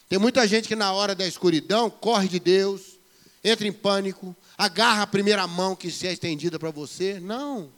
Tem 0.08 0.18
muita 0.18 0.46
gente 0.46 0.68
que 0.68 0.76
na 0.76 0.92
hora 0.92 1.14
da 1.14 1.26
escuridão 1.26 1.88
corre 1.88 2.28
de 2.28 2.38
Deus, 2.38 2.98
entra 3.42 3.66
em 3.66 3.72
pânico, 3.72 4.36
agarra 4.58 5.04
a 5.04 5.06
primeira 5.06 5.46
mão 5.46 5.74
que 5.74 5.90
se 5.90 6.06
é 6.06 6.12
estendida 6.12 6.58
para 6.58 6.70
você. 6.70 7.18
Não, 7.18 7.70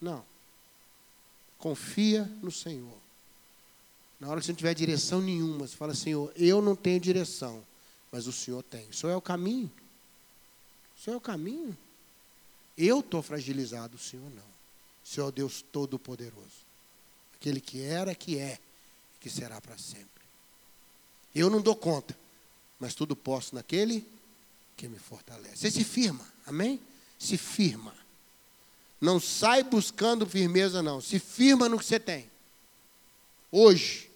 não. 0.00 0.24
Confia 1.58 2.30
no 2.42 2.50
Senhor. 2.50 3.01
Na 4.22 4.28
hora 4.28 4.38
que 4.38 4.46
você 4.46 4.52
não 4.52 4.56
tiver 4.56 4.72
direção 4.72 5.20
nenhuma, 5.20 5.66
você 5.66 5.74
fala, 5.74 5.96
Senhor, 5.96 6.32
eu 6.36 6.62
não 6.62 6.76
tenho 6.76 7.00
direção, 7.00 7.66
mas 8.12 8.28
o 8.28 8.32
Senhor 8.32 8.62
tem. 8.62 8.88
O 8.88 8.94
Senhor 8.94 9.12
é 9.12 9.16
o 9.16 9.20
caminho. 9.20 9.68
O 10.96 11.02
Senhor 11.02 11.16
é 11.16 11.18
o 11.18 11.20
caminho. 11.20 11.76
Eu 12.78 13.00
estou 13.00 13.20
fragilizado, 13.20 13.96
o 13.96 13.98
Senhor 13.98 14.30
não. 14.30 14.44
O 14.44 15.08
Senhor 15.08 15.26
é 15.26 15.28
o 15.28 15.32
Deus 15.32 15.64
Todo-Poderoso. 15.72 16.64
Aquele 17.34 17.60
que 17.60 17.82
era, 17.82 18.14
que 18.14 18.38
é, 18.38 18.60
que 19.18 19.28
será 19.28 19.60
para 19.60 19.76
sempre. 19.76 20.06
Eu 21.34 21.50
não 21.50 21.60
dou 21.60 21.74
conta, 21.74 22.16
mas 22.78 22.94
tudo 22.94 23.16
posso 23.16 23.56
naquele 23.56 24.06
que 24.76 24.86
me 24.86 25.00
fortalece. 25.00 25.56
Você 25.56 25.70
se 25.72 25.82
firma, 25.82 26.24
amém? 26.46 26.80
Se 27.18 27.36
firma. 27.36 27.92
Não 29.00 29.18
sai 29.18 29.64
buscando 29.64 30.24
firmeza, 30.24 30.80
não. 30.80 31.00
Se 31.00 31.18
firma 31.18 31.68
no 31.68 31.76
que 31.76 31.84
você 31.84 31.98
tem. 31.98 32.30
Hoje. 33.50 34.11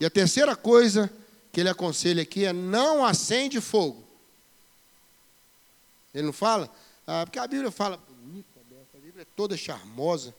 E 0.00 0.04
a 0.06 0.10
terceira 0.10 0.56
coisa 0.56 1.12
que 1.52 1.60
ele 1.60 1.68
aconselha 1.68 2.22
aqui 2.22 2.44
é 2.46 2.52
não 2.52 3.04
acende 3.04 3.60
fogo. 3.60 4.02
Ele 6.14 6.24
não 6.24 6.32
fala? 6.32 6.74
Ah, 7.06 7.24
porque 7.26 7.38
a 7.38 7.46
Bíblia 7.46 7.70
fala, 7.70 7.98
bonita, 7.98 8.48
a 8.94 8.98
Bíblia 8.98 9.22
é 9.22 9.26
toda 9.36 9.56
charmosa, 9.56 10.34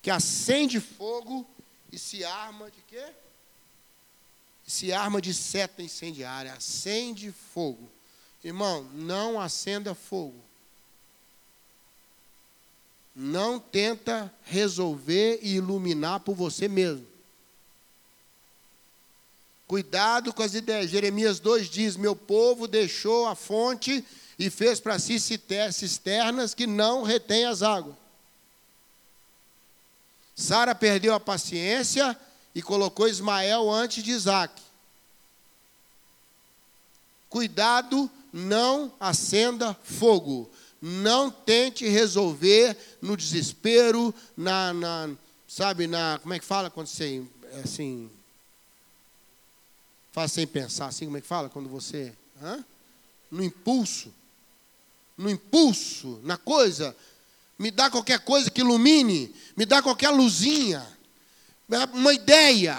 que 0.00 0.10
acende 0.10 0.80
fogo 0.80 1.46
e 1.90 1.98
se 1.98 2.24
arma 2.24 2.70
de 2.70 2.80
quê? 2.88 3.04
Se 4.64 4.92
arma 4.92 5.20
de 5.20 5.34
seta 5.34 5.82
incendiária, 5.82 6.52
acende 6.52 7.32
fogo. 7.52 7.90
Irmão, 8.44 8.84
não 8.94 9.40
acenda 9.40 9.94
fogo 9.94 10.40
não 13.14 13.58
tenta 13.58 14.32
resolver 14.44 15.38
e 15.42 15.56
iluminar 15.56 16.20
por 16.20 16.34
você 16.34 16.66
mesmo. 16.66 17.06
Cuidado 19.72 20.34
com 20.34 20.42
as 20.42 20.52
ideias. 20.52 20.90
Jeremias 20.90 21.40
2 21.40 21.70
diz: 21.70 21.96
Meu 21.96 22.14
povo 22.14 22.68
deixou 22.68 23.26
a 23.26 23.34
fonte 23.34 24.04
e 24.38 24.50
fez 24.50 24.78
para 24.78 24.98
si 24.98 25.18
cisternas 25.18 26.52
que 26.52 26.66
não 26.66 27.02
retêm 27.02 27.46
as 27.46 27.62
águas. 27.62 27.94
Sara 30.36 30.74
perdeu 30.74 31.14
a 31.14 31.18
paciência 31.18 32.14
e 32.54 32.60
colocou 32.60 33.08
Ismael 33.08 33.70
antes 33.70 34.04
de 34.04 34.10
Isaac. 34.10 34.60
Cuidado, 37.30 38.10
não 38.30 38.92
acenda 39.00 39.74
fogo. 39.82 40.50
Não 40.82 41.30
tente 41.30 41.88
resolver 41.88 42.76
no 43.00 43.16
desespero, 43.16 44.14
na, 44.36 44.74
na, 44.74 45.10
sabe, 45.48 45.86
na, 45.86 46.18
como 46.20 46.34
é 46.34 46.38
que 46.38 46.44
fala 46.44 46.68
quando 46.68 46.88
você, 46.88 47.22
assim, 47.64 48.10
faz 50.12 50.32
sem 50.32 50.46
pensar, 50.46 50.86
assim, 50.86 51.06
como 51.06 51.16
é 51.16 51.20
que 51.20 51.26
fala 51.26 51.48
quando 51.48 51.68
você, 51.68 52.12
hã? 52.40 52.64
no 53.30 53.42
impulso, 53.42 54.12
no 55.16 55.30
impulso, 55.30 56.20
na 56.22 56.36
coisa, 56.36 56.94
me 57.58 57.70
dá 57.70 57.90
qualquer 57.90 58.20
coisa 58.20 58.50
que 58.50 58.60
ilumine, 58.60 59.34
me 59.56 59.64
dá 59.64 59.82
qualquer 59.82 60.10
luzinha, 60.10 60.86
uma 61.94 62.12
ideia, 62.12 62.76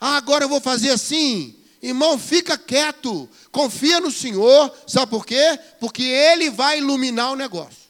ah, 0.00 0.16
agora 0.16 0.44
eu 0.44 0.48
vou 0.48 0.60
fazer 0.60 0.90
assim, 0.90 1.54
Irmão, 1.80 2.18
fica 2.18 2.58
quieto, 2.58 3.28
confia 3.52 4.00
no 4.00 4.10
Senhor, 4.10 4.76
sabe 4.86 5.10
por 5.10 5.24
quê? 5.24 5.58
Porque 5.78 6.02
Ele 6.02 6.50
vai 6.50 6.78
iluminar 6.78 7.30
o 7.30 7.36
negócio. 7.36 7.88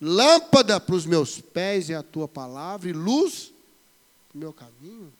Lâmpada 0.00 0.78
para 0.78 0.94
os 0.94 1.04
meus 1.04 1.40
pés 1.40 1.90
é 1.90 1.94
a 1.94 2.02
tua 2.02 2.28
palavra, 2.28 2.88
e 2.88 2.92
luz 2.92 3.52
para 4.28 4.36
o 4.36 4.38
meu 4.38 4.52
caminho. 4.52 5.12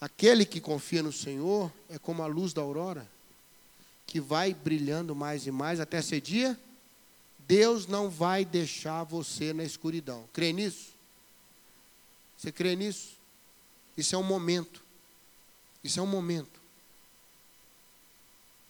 Aquele 0.00 0.44
que 0.44 0.60
confia 0.60 1.02
no 1.02 1.12
Senhor 1.12 1.72
é 1.88 1.98
como 1.98 2.22
a 2.22 2.26
luz 2.26 2.52
da 2.52 2.62
aurora, 2.62 3.06
que 4.06 4.20
vai 4.20 4.54
brilhando 4.54 5.14
mais 5.14 5.46
e 5.46 5.50
mais 5.50 5.80
até 5.80 6.00
ser 6.00 6.20
dia. 6.20 6.58
Deus 7.40 7.86
não 7.86 8.08
vai 8.08 8.44
deixar 8.44 9.02
você 9.04 9.52
na 9.52 9.64
escuridão. 9.64 10.28
Crê 10.32 10.52
nisso? 10.52 10.90
Você 12.36 12.52
crê 12.52 12.76
nisso? 12.76 13.16
Isso 13.96 14.14
é 14.14 14.18
um 14.18 14.22
momento. 14.22 14.82
Isso 15.82 15.98
é 15.98 16.02
um 16.02 16.06
momento. 16.06 16.60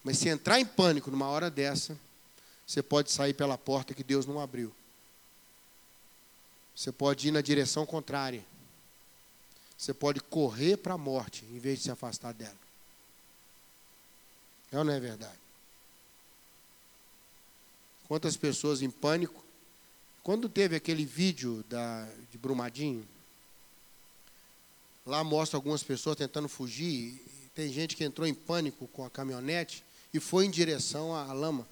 Mas 0.03 0.17
se 0.17 0.29
entrar 0.29 0.59
em 0.59 0.65
pânico 0.65 1.11
numa 1.11 1.27
hora 1.27 1.51
dessa, 1.51 1.97
você 2.65 2.81
pode 2.81 3.11
sair 3.11 3.33
pela 3.33 3.57
porta 3.57 3.93
que 3.93 4.03
Deus 4.03 4.25
não 4.25 4.39
abriu. 4.39 4.73
Você 6.75 6.91
pode 6.91 7.27
ir 7.27 7.31
na 7.31 7.41
direção 7.41 7.85
contrária. 7.85 8.43
Você 9.79 9.93
pode 9.93 10.19
correr 10.19 10.75
para 10.75 10.95
a 10.95 10.97
morte 10.97 11.45
em 11.45 11.57
vez 11.57 11.77
de 11.77 11.85
se 11.85 11.91
afastar 11.91 12.33
dela. 12.33 12.57
É 14.73 14.77
ou 14.77 14.83
não 14.83 14.91
é 14.91 14.99
verdade? 14.99 15.39
Quantas 18.05 18.35
pessoas 18.35 18.81
em 18.81 18.89
pânico. 18.89 19.41
Quando 20.21 20.49
teve 20.49 20.75
aquele 20.75 21.05
vídeo 21.05 21.63
da, 21.69 22.05
de 22.29 22.37
Brumadinho, 22.37 23.07
lá 25.05 25.23
mostra 25.23 25.55
algumas 25.55 25.81
pessoas 25.81 26.17
tentando 26.17 26.49
fugir. 26.49 27.17
Tem 27.55 27.71
gente 27.71 27.95
que 27.95 28.03
entrou 28.03 28.27
em 28.27 28.33
pânico 28.33 28.85
com 28.89 29.05
a 29.05 29.09
caminhonete 29.09 29.81
e 30.13 30.19
foi 30.19 30.45
em 30.45 30.51
direção 30.51 31.15
à 31.15 31.31
lama. 31.31 31.65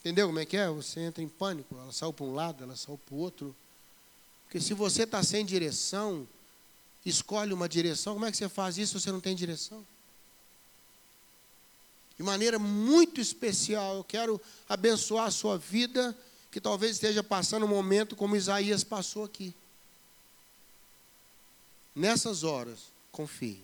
Entendeu 0.00 0.26
como 0.26 0.40
é 0.40 0.44
que 0.44 0.56
é? 0.56 0.68
Você 0.68 0.98
entra 0.98 1.22
em 1.22 1.28
pânico, 1.28 1.76
ela 1.76 1.92
saiu 1.92 2.12
para 2.12 2.24
um 2.24 2.34
lado, 2.34 2.64
ela 2.64 2.74
saiu 2.74 2.98
para 2.98 3.14
o 3.14 3.18
outro. 3.18 3.54
Porque 4.54 4.64
se 4.64 4.72
você 4.72 5.02
está 5.02 5.20
sem 5.20 5.44
direção, 5.44 6.28
escolhe 7.04 7.52
uma 7.52 7.68
direção, 7.68 8.12
como 8.12 8.24
é 8.24 8.30
que 8.30 8.36
você 8.36 8.48
faz 8.48 8.78
isso 8.78 9.00
se 9.00 9.04
você 9.04 9.10
não 9.10 9.20
tem 9.20 9.34
direção? 9.34 9.84
De 12.16 12.22
maneira 12.22 12.56
muito 12.56 13.20
especial, 13.20 13.96
eu 13.96 14.04
quero 14.04 14.40
abençoar 14.68 15.26
a 15.26 15.32
sua 15.32 15.58
vida, 15.58 16.16
que 16.52 16.60
talvez 16.60 16.92
esteja 16.92 17.20
passando 17.20 17.66
um 17.66 17.68
momento 17.68 18.14
como 18.14 18.36
Isaías 18.36 18.84
passou 18.84 19.24
aqui. 19.24 19.52
Nessas 21.92 22.44
horas, 22.44 22.92
confie, 23.10 23.60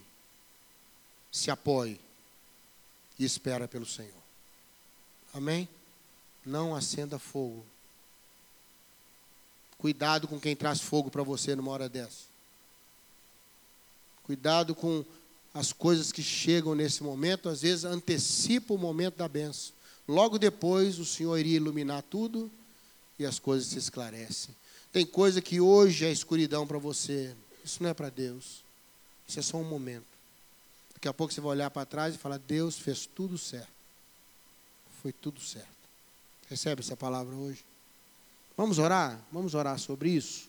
se 1.31 1.53
apoie 1.53 2.01
e 3.17 3.25
espera 3.25 3.69
pelo 3.69 3.87
Senhor. 3.87 4.11
Amém? 5.33 5.69
não 6.45 6.75
acenda 6.75 7.17
fogo. 7.17 7.65
Cuidado 9.81 10.29
com 10.29 10.39
quem 10.39 10.55
traz 10.55 10.79
fogo 10.79 11.11
para 11.11 11.23
você 11.23 11.57
numa 11.57 11.71
hora 11.71 11.89
dessa. 11.89 12.29
Cuidado 14.25 14.75
com 14.75 15.03
as 15.55 15.73
coisas 15.73 16.13
que 16.13 16.23
chegam 16.23 16.75
nesse 16.75 17.03
momento, 17.03 17.49
às 17.49 17.63
vezes 17.63 17.87
antecipa 17.87 18.75
o 18.75 18.79
momento 18.79 19.17
da 19.17 19.27
benção. 19.27 19.73
Logo 20.07 20.39
depois 20.39 20.99
o 20.99 21.05
Senhor 21.05 21.37
iria 21.39 21.57
iluminar 21.57 22.03
tudo 22.03 22.51
e 23.19 23.25
as 23.25 23.39
coisas 23.39 23.69
se 23.69 23.79
esclarecem. 23.79 24.55
Tem 24.93 25.07
coisa 25.07 25.41
que 25.41 25.63
hoje 25.63 26.05
é 26.05 26.13
escuridão 26.13 26.67
para 26.67 26.79
você. 26.79 27.35
Isso 27.65 27.83
não 27.83 27.89
é 27.89 27.95
para 27.95 28.11
Deus. 28.11 28.63
Isso 29.27 29.39
é 29.39 29.43
só 29.43 29.57
um 29.57 29.65
momento. 29.65 30.05
Daqui 30.93 31.09
a 31.09 31.15
pouco 31.15 31.33
você 31.33 31.41
vai 31.41 31.53
olhar 31.53 31.71
para 31.71 31.87
trás 31.87 32.15
e 32.15 32.19
falar: 32.19 32.39
Deus 32.39 32.79
fez 32.79 33.07
tudo 33.07 33.39
certo. 33.39 33.71
Foi 35.01 35.13
tudo 35.13 35.41
certo. 35.41 35.69
Recebe 36.51 36.83
essa 36.83 36.97
palavra 36.97 37.35
hoje? 37.35 37.70
Vamos 38.61 38.79
orar? 38.79 39.19
Vamos 39.33 39.55
orar 39.55 39.79
sobre 39.79 40.11
isso? 40.11 40.47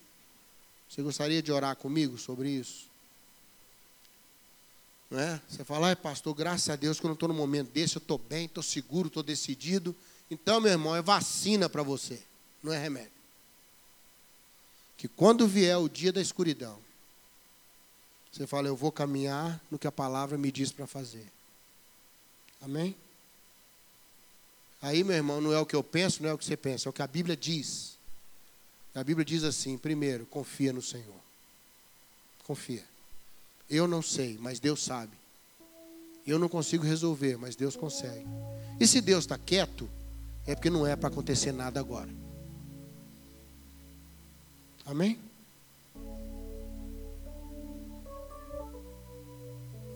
Você 0.90 1.02
gostaria 1.02 1.42
de 1.42 1.50
orar 1.50 1.78
comigo 1.78 2.18
sobre 2.18 2.50
isso? 2.50 2.90
Não 5.10 5.18
é? 5.18 5.42
Você 5.48 5.64
fala, 5.64 5.94
ah, 5.94 5.96
pastor, 5.96 6.36
graças 6.36 6.70
a 6.70 6.76
Deus 6.76 7.00
que 7.00 7.06
eu 7.06 7.08
não 7.08 7.14
estou 7.14 7.30
no 7.30 7.34
momento 7.34 7.72
desse, 7.72 7.96
eu 7.96 8.02
estou 8.02 8.18
bem, 8.18 8.48
estou 8.48 8.62
seguro, 8.62 9.08
estou 9.08 9.24
decidido. 9.24 9.96
Então, 10.30 10.60
meu 10.60 10.74
irmão, 10.74 10.94
é 10.94 11.02
vacina 11.02 11.70
para 11.70 11.84
você, 11.84 12.22
não 12.62 12.74
é 12.74 12.78
remédio. 12.78 13.14
Que 14.98 15.08
quando 15.08 15.48
vier 15.48 15.78
o 15.78 15.88
dia 15.88 16.12
da 16.12 16.20
escuridão, 16.20 16.78
você 18.30 18.46
fala, 18.46 18.68
eu 18.68 18.76
vou 18.76 18.92
caminhar 18.92 19.58
no 19.72 19.80
que 19.80 19.88
a 19.88 19.92
palavra 19.92 20.38
me 20.38 20.52
diz 20.52 20.70
para 20.70 20.86
fazer. 20.86 21.32
Amém? 22.60 22.94
Aí, 24.82 25.02
meu 25.02 25.16
irmão, 25.16 25.40
não 25.40 25.54
é 25.54 25.60
o 25.60 25.66
que 25.66 25.78
eu 25.78 25.82
penso, 25.82 26.22
não 26.22 26.30
é 26.30 26.34
o 26.34 26.38
que 26.38 26.44
você 26.44 26.58
pensa, 26.58 26.90
é 26.90 26.90
o 26.90 26.94
que 26.94 27.02
a 27.02 27.08
Bíblia 27.08 27.38
diz. 27.38 28.01
A 28.94 29.04
Bíblia 29.04 29.26
diz 29.26 29.44
assim: 29.44 29.78
primeiro, 29.78 30.26
confia 30.26 30.74
no 30.74 30.82
Senhor. 30.82 31.22
Confia. 32.46 32.84
Eu 33.70 33.88
não 33.88 34.02
sei, 34.02 34.38
mas 34.40 34.60
Deus 34.60 34.84
sabe. 34.84 35.14
Eu 36.28 36.38
não 36.38 36.50
consigo 36.50 36.84
resolver, 36.84 37.38
mas 37.38 37.56
Deus 37.56 37.76
consegue. 37.76 38.28
E 38.80 38.86
se 38.86 39.00
Deus 39.00 39.24
está 39.24 39.38
quieto, 39.38 39.90
é 40.46 40.54
porque 40.54 40.70
não 40.70 40.86
é 40.86 40.96
para 40.96 41.08
acontecer 41.08 41.52
nada 41.52 41.80
agora. 41.80 42.10
Amém? 44.86 45.20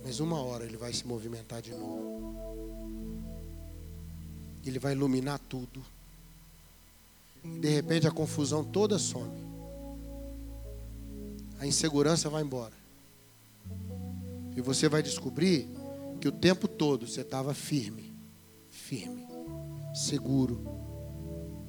Mas 0.03 0.19
uma 0.19 0.39
hora 0.41 0.65
ele 0.65 0.77
vai 0.77 0.93
se 0.93 1.05
movimentar 1.05 1.61
de 1.61 1.71
novo. 1.71 2.35
Ele 4.63 4.79
vai 4.79 4.93
iluminar 4.93 5.39
tudo. 5.49 5.83
De 7.61 7.69
repente 7.69 8.07
a 8.07 8.11
confusão 8.11 8.63
toda 8.63 8.97
some. 8.99 9.45
A 11.59 11.65
insegurança 11.65 12.29
vai 12.29 12.43
embora. 12.43 12.73
E 14.55 14.61
você 14.61 14.87
vai 14.87 15.01
descobrir 15.01 15.67
que 16.21 16.27
o 16.27 16.31
tempo 16.31 16.67
todo 16.67 17.07
você 17.07 17.21
estava 17.21 17.53
firme, 17.53 18.13
firme, 18.69 19.25
seguro, 19.93 20.63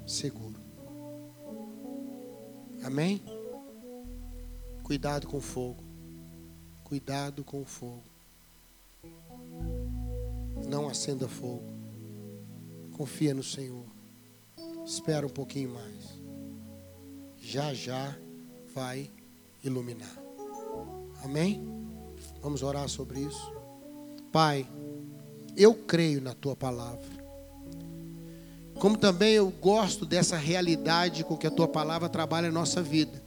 seguro. 0.06 0.56
Amém? 2.84 3.22
Cuidado 4.82 5.26
com 5.26 5.38
o 5.38 5.40
fogo. 5.40 5.82
Cuidado 6.84 7.42
com 7.42 7.62
o 7.62 7.64
fogo. 7.64 8.04
Não 10.68 10.88
acenda 10.88 11.26
fogo. 11.26 11.64
Confia 12.96 13.34
no 13.34 13.42
Senhor. 13.42 13.95
Espera 14.86 15.26
um 15.26 15.30
pouquinho 15.30 15.70
mais. 15.70 16.16
Já 17.40 17.74
já 17.74 18.16
vai 18.72 19.10
iluminar. 19.64 20.16
Amém? 21.24 21.60
Vamos 22.40 22.62
orar 22.62 22.88
sobre 22.88 23.18
isso. 23.18 23.52
Pai, 24.30 24.64
eu 25.56 25.74
creio 25.74 26.20
na 26.20 26.34
tua 26.34 26.54
palavra. 26.54 27.16
Como 28.78 28.96
também 28.96 29.32
eu 29.32 29.50
gosto 29.50 30.06
dessa 30.06 30.36
realidade 30.36 31.24
com 31.24 31.36
que 31.36 31.48
a 31.48 31.50
tua 31.50 31.66
palavra 31.66 32.08
trabalha 32.08 32.46
em 32.46 32.52
nossa 32.52 32.80
vida. 32.80 33.20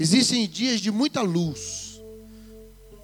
Existem 0.00 0.48
dias 0.48 0.80
de 0.80 0.90
muita 0.90 1.22
luz. 1.22 2.02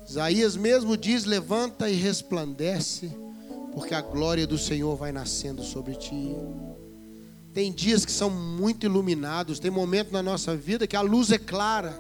Isaías 0.08 0.56
mesmo 0.56 0.96
diz: 0.96 1.24
levanta 1.24 1.88
e 1.88 1.94
resplandece 1.94 3.27
porque 3.78 3.94
a 3.94 4.00
glória 4.00 4.44
do 4.44 4.58
Senhor 4.58 4.96
vai 4.96 5.12
nascendo 5.12 5.62
sobre 5.62 5.94
ti. 5.94 6.34
Tem 7.54 7.72
dias 7.72 8.04
que 8.04 8.10
são 8.10 8.28
muito 8.28 8.84
iluminados, 8.84 9.60
tem 9.60 9.70
momentos 9.70 10.12
na 10.12 10.20
nossa 10.20 10.56
vida 10.56 10.84
que 10.84 10.96
a 10.96 11.00
luz 11.00 11.30
é 11.30 11.38
clara. 11.38 11.96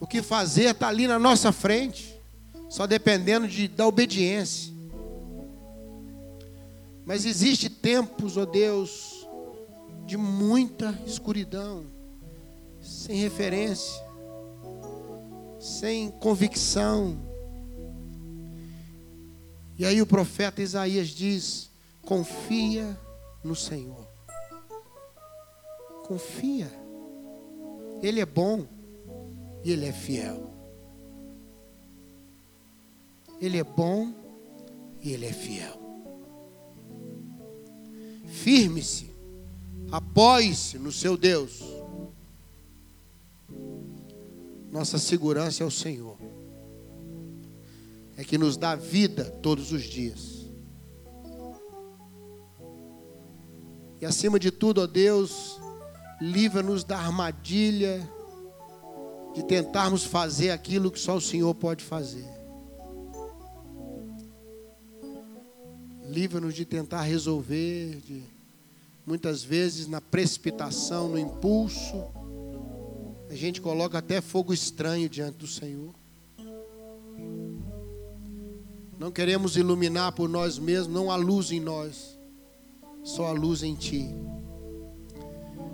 O 0.00 0.06
que 0.06 0.20
fazer 0.20 0.70
está 0.70 0.88
ali 0.88 1.06
na 1.06 1.16
nossa 1.16 1.52
frente, 1.52 2.20
só 2.68 2.88
dependendo 2.88 3.46
de, 3.46 3.68
da 3.68 3.86
obediência. 3.86 4.74
Mas 7.06 7.24
existe 7.24 7.70
tempos, 7.70 8.36
ó 8.36 8.42
oh 8.42 8.46
Deus, 8.46 9.28
de 10.06 10.16
muita 10.16 10.92
escuridão, 11.06 11.84
sem 12.82 13.16
referência, 13.18 14.02
sem 15.60 16.10
convicção, 16.10 17.16
e 19.78 19.84
aí 19.84 20.00
o 20.00 20.06
profeta 20.06 20.62
Isaías 20.62 21.08
diz: 21.08 21.70
confia 22.02 22.98
no 23.42 23.56
Senhor. 23.56 24.06
Confia. 26.06 26.70
Ele 28.02 28.20
é 28.20 28.26
bom 28.26 28.66
e 29.64 29.72
ele 29.72 29.86
é 29.86 29.92
fiel. 29.92 30.52
Ele 33.40 33.58
é 33.58 33.64
bom 33.64 34.12
e 35.02 35.12
ele 35.12 35.26
é 35.26 35.32
fiel. 35.32 35.80
Firme-se, 38.26 39.10
apoie-se 39.90 40.78
no 40.78 40.92
seu 40.92 41.16
Deus. 41.16 41.62
Nossa 44.70 44.98
segurança 44.98 45.62
é 45.62 45.66
o 45.66 45.70
Senhor 45.70 46.18
é 48.16 48.24
que 48.24 48.38
nos 48.38 48.56
dá 48.56 48.74
vida 48.74 49.24
todos 49.24 49.72
os 49.72 49.82
dias. 49.82 50.50
E 54.00 54.06
acima 54.06 54.38
de 54.38 54.50
tudo, 54.50 54.82
ó 54.82 54.86
Deus, 54.86 55.60
livra-nos 56.20 56.84
da 56.84 56.98
armadilha 56.98 58.08
de 59.34 59.42
tentarmos 59.44 60.04
fazer 60.04 60.50
aquilo 60.50 60.90
que 60.90 60.98
só 60.98 61.16
o 61.16 61.20
Senhor 61.20 61.54
pode 61.54 61.82
fazer. 61.82 62.28
Livra-nos 66.06 66.54
de 66.54 66.64
tentar 66.64 67.02
resolver, 67.02 68.00
de 68.02 68.22
muitas 69.04 69.42
vezes 69.42 69.88
na 69.88 70.00
precipitação, 70.00 71.08
no 71.08 71.18
impulso, 71.18 72.04
a 73.28 73.34
gente 73.34 73.60
coloca 73.60 73.98
até 73.98 74.20
fogo 74.20 74.52
estranho 74.52 75.08
diante 75.08 75.38
do 75.38 75.46
Senhor. 75.46 75.92
Não 78.98 79.10
queremos 79.10 79.56
iluminar 79.56 80.12
por 80.12 80.28
nós 80.28 80.58
mesmos, 80.58 80.94
não 80.94 81.10
há 81.10 81.16
luz 81.16 81.50
em 81.50 81.60
nós. 81.60 82.18
Só 83.02 83.26
a 83.26 83.32
luz 83.32 83.62
em 83.62 83.74
Ti. 83.74 84.08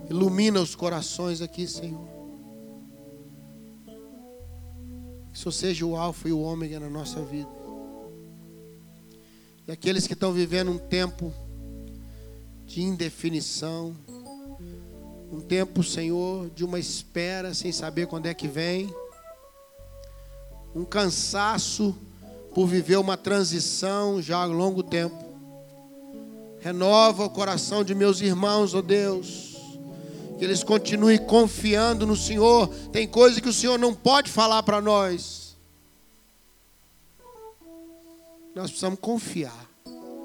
Ilumina 0.09 0.61
os 0.61 0.75
corações 0.75 1.41
aqui, 1.41 1.67
Senhor. 1.67 2.09
Que 5.31 5.37
isso 5.37 5.53
seja 5.53 5.87
o 5.87 5.97
Alfa 5.97 6.29
e 6.29 6.33
o 6.33 6.41
Ômega 6.41 6.81
na 6.81 6.91
nossa 6.91 7.23
vida. 7.23 7.49
E 9.69 9.73
aqueles 9.73 10.07
que 10.07 10.15
estão 10.15 10.33
vivendo 10.33 10.73
um 10.73 10.79
tempo 10.79 11.33
de 12.67 12.83
indefinição, 12.83 13.95
um 15.33 15.41
tempo, 15.41 15.85
Senhor, 15.85 16.51
de 16.51 16.65
uma 16.65 16.79
espera 16.79 17.55
sem 17.55 17.71
saber 17.71 18.09
quando 18.09 18.27
é 18.27 18.35
que 18.35 18.49
vem, 18.49 18.93
um 20.75 20.85
cansaço 20.85 21.97
por 22.55 22.67
viver 22.67 22.97
uma 22.97 23.17
transição 23.17 24.21
já 24.21 24.39
há 24.39 24.45
longo 24.45 24.83
tempo. 24.83 25.31
Renova 26.61 27.25
o 27.25 27.31
coração 27.31 27.83
de 27.83 27.95
meus 27.95 28.21
irmãos, 28.21 28.75
ó 28.75 28.79
oh 28.79 28.83
Deus. 28.83 29.57
Que 30.39 30.45
eles 30.45 30.63
continuem 30.63 31.19
confiando 31.19 32.07
no 32.07 32.17
Senhor. 32.17 32.69
Tem 32.93 33.07
coisa 33.07 33.41
que 33.41 33.49
o 33.49 33.53
Senhor 33.53 33.79
não 33.79 33.95
pode 33.95 34.31
falar 34.31 34.63
para 34.63 34.81
nós. 34.81 35.57
Nós 38.55 38.67
precisamos 38.67 38.99
confiar. 39.01 39.71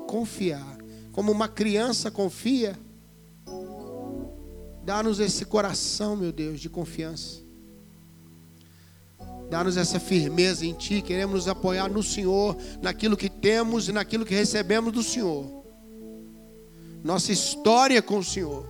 Confiar. 0.08 0.78
Como 1.12 1.32
uma 1.32 1.48
criança 1.48 2.12
confia. 2.12 2.78
Dá-nos 4.84 5.20
esse 5.20 5.46
coração, 5.46 6.16
meu 6.16 6.32
Deus, 6.32 6.60
de 6.60 6.70
confiança. 6.70 7.45
Dá-nos 9.50 9.78
essa 9.78 10.00
firmeza 10.00 10.66
em 10.66 10.74
Ti. 10.74 11.02
Queremos 11.02 11.36
nos 11.36 11.48
apoiar 11.48 11.90
no 11.90 12.02
Senhor, 12.02 12.58
naquilo 12.82 13.18
que 13.18 13.30
temos 13.30 13.88
e 13.88 13.92
naquilo 13.92 14.26
que 14.26 14.34
recebemos 14.36 14.92
do 14.92 15.04
Senhor 15.04 15.66
nossa 17.06 17.32
história 17.32 18.02
com 18.02 18.18
o 18.18 18.24
Senhor. 18.24 18.68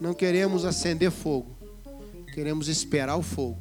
Não 0.00 0.14
queremos 0.14 0.64
acender 0.64 1.10
fogo, 1.10 1.50
queremos 2.32 2.68
esperar 2.68 3.16
o 3.16 3.22
fogo. 3.22 3.58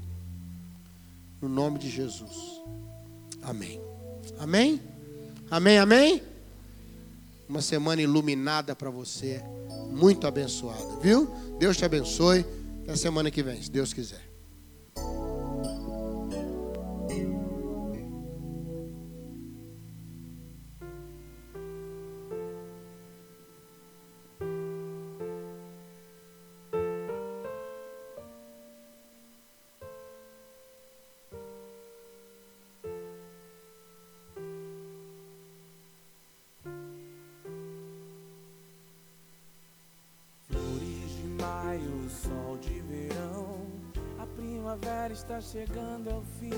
No 1.42 1.50
nome 1.50 1.80
de 1.80 1.90
Jesus. 1.90 2.62
Amém. 3.42 3.82
Amém? 4.38 4.80
Amém, 5.50 5.80
amém? 5.80 6.22
Uma 7.50 7.64
semana 7.64 8.00
iluminada 8.00 8.76
para 8.76 8.92
você, 8.92 9.42
muito 9.90 10.28
abençoada, 10.28 11.00
viu? 11.02 11.26
Deus 11.58 11.78
te 11.78 11.86
abençoe. 11.86 12.46
Até 12.84 12.96
semana 12.96 13.32
que 13.32 13.42
vem, 13.42 13.60
se 13.60 13.72
Deus 13.72 13.92
quiser. 13.92 14.27
Chegando 45.48 46.10
ao 46.10 46.22
fim. 46.38 46.57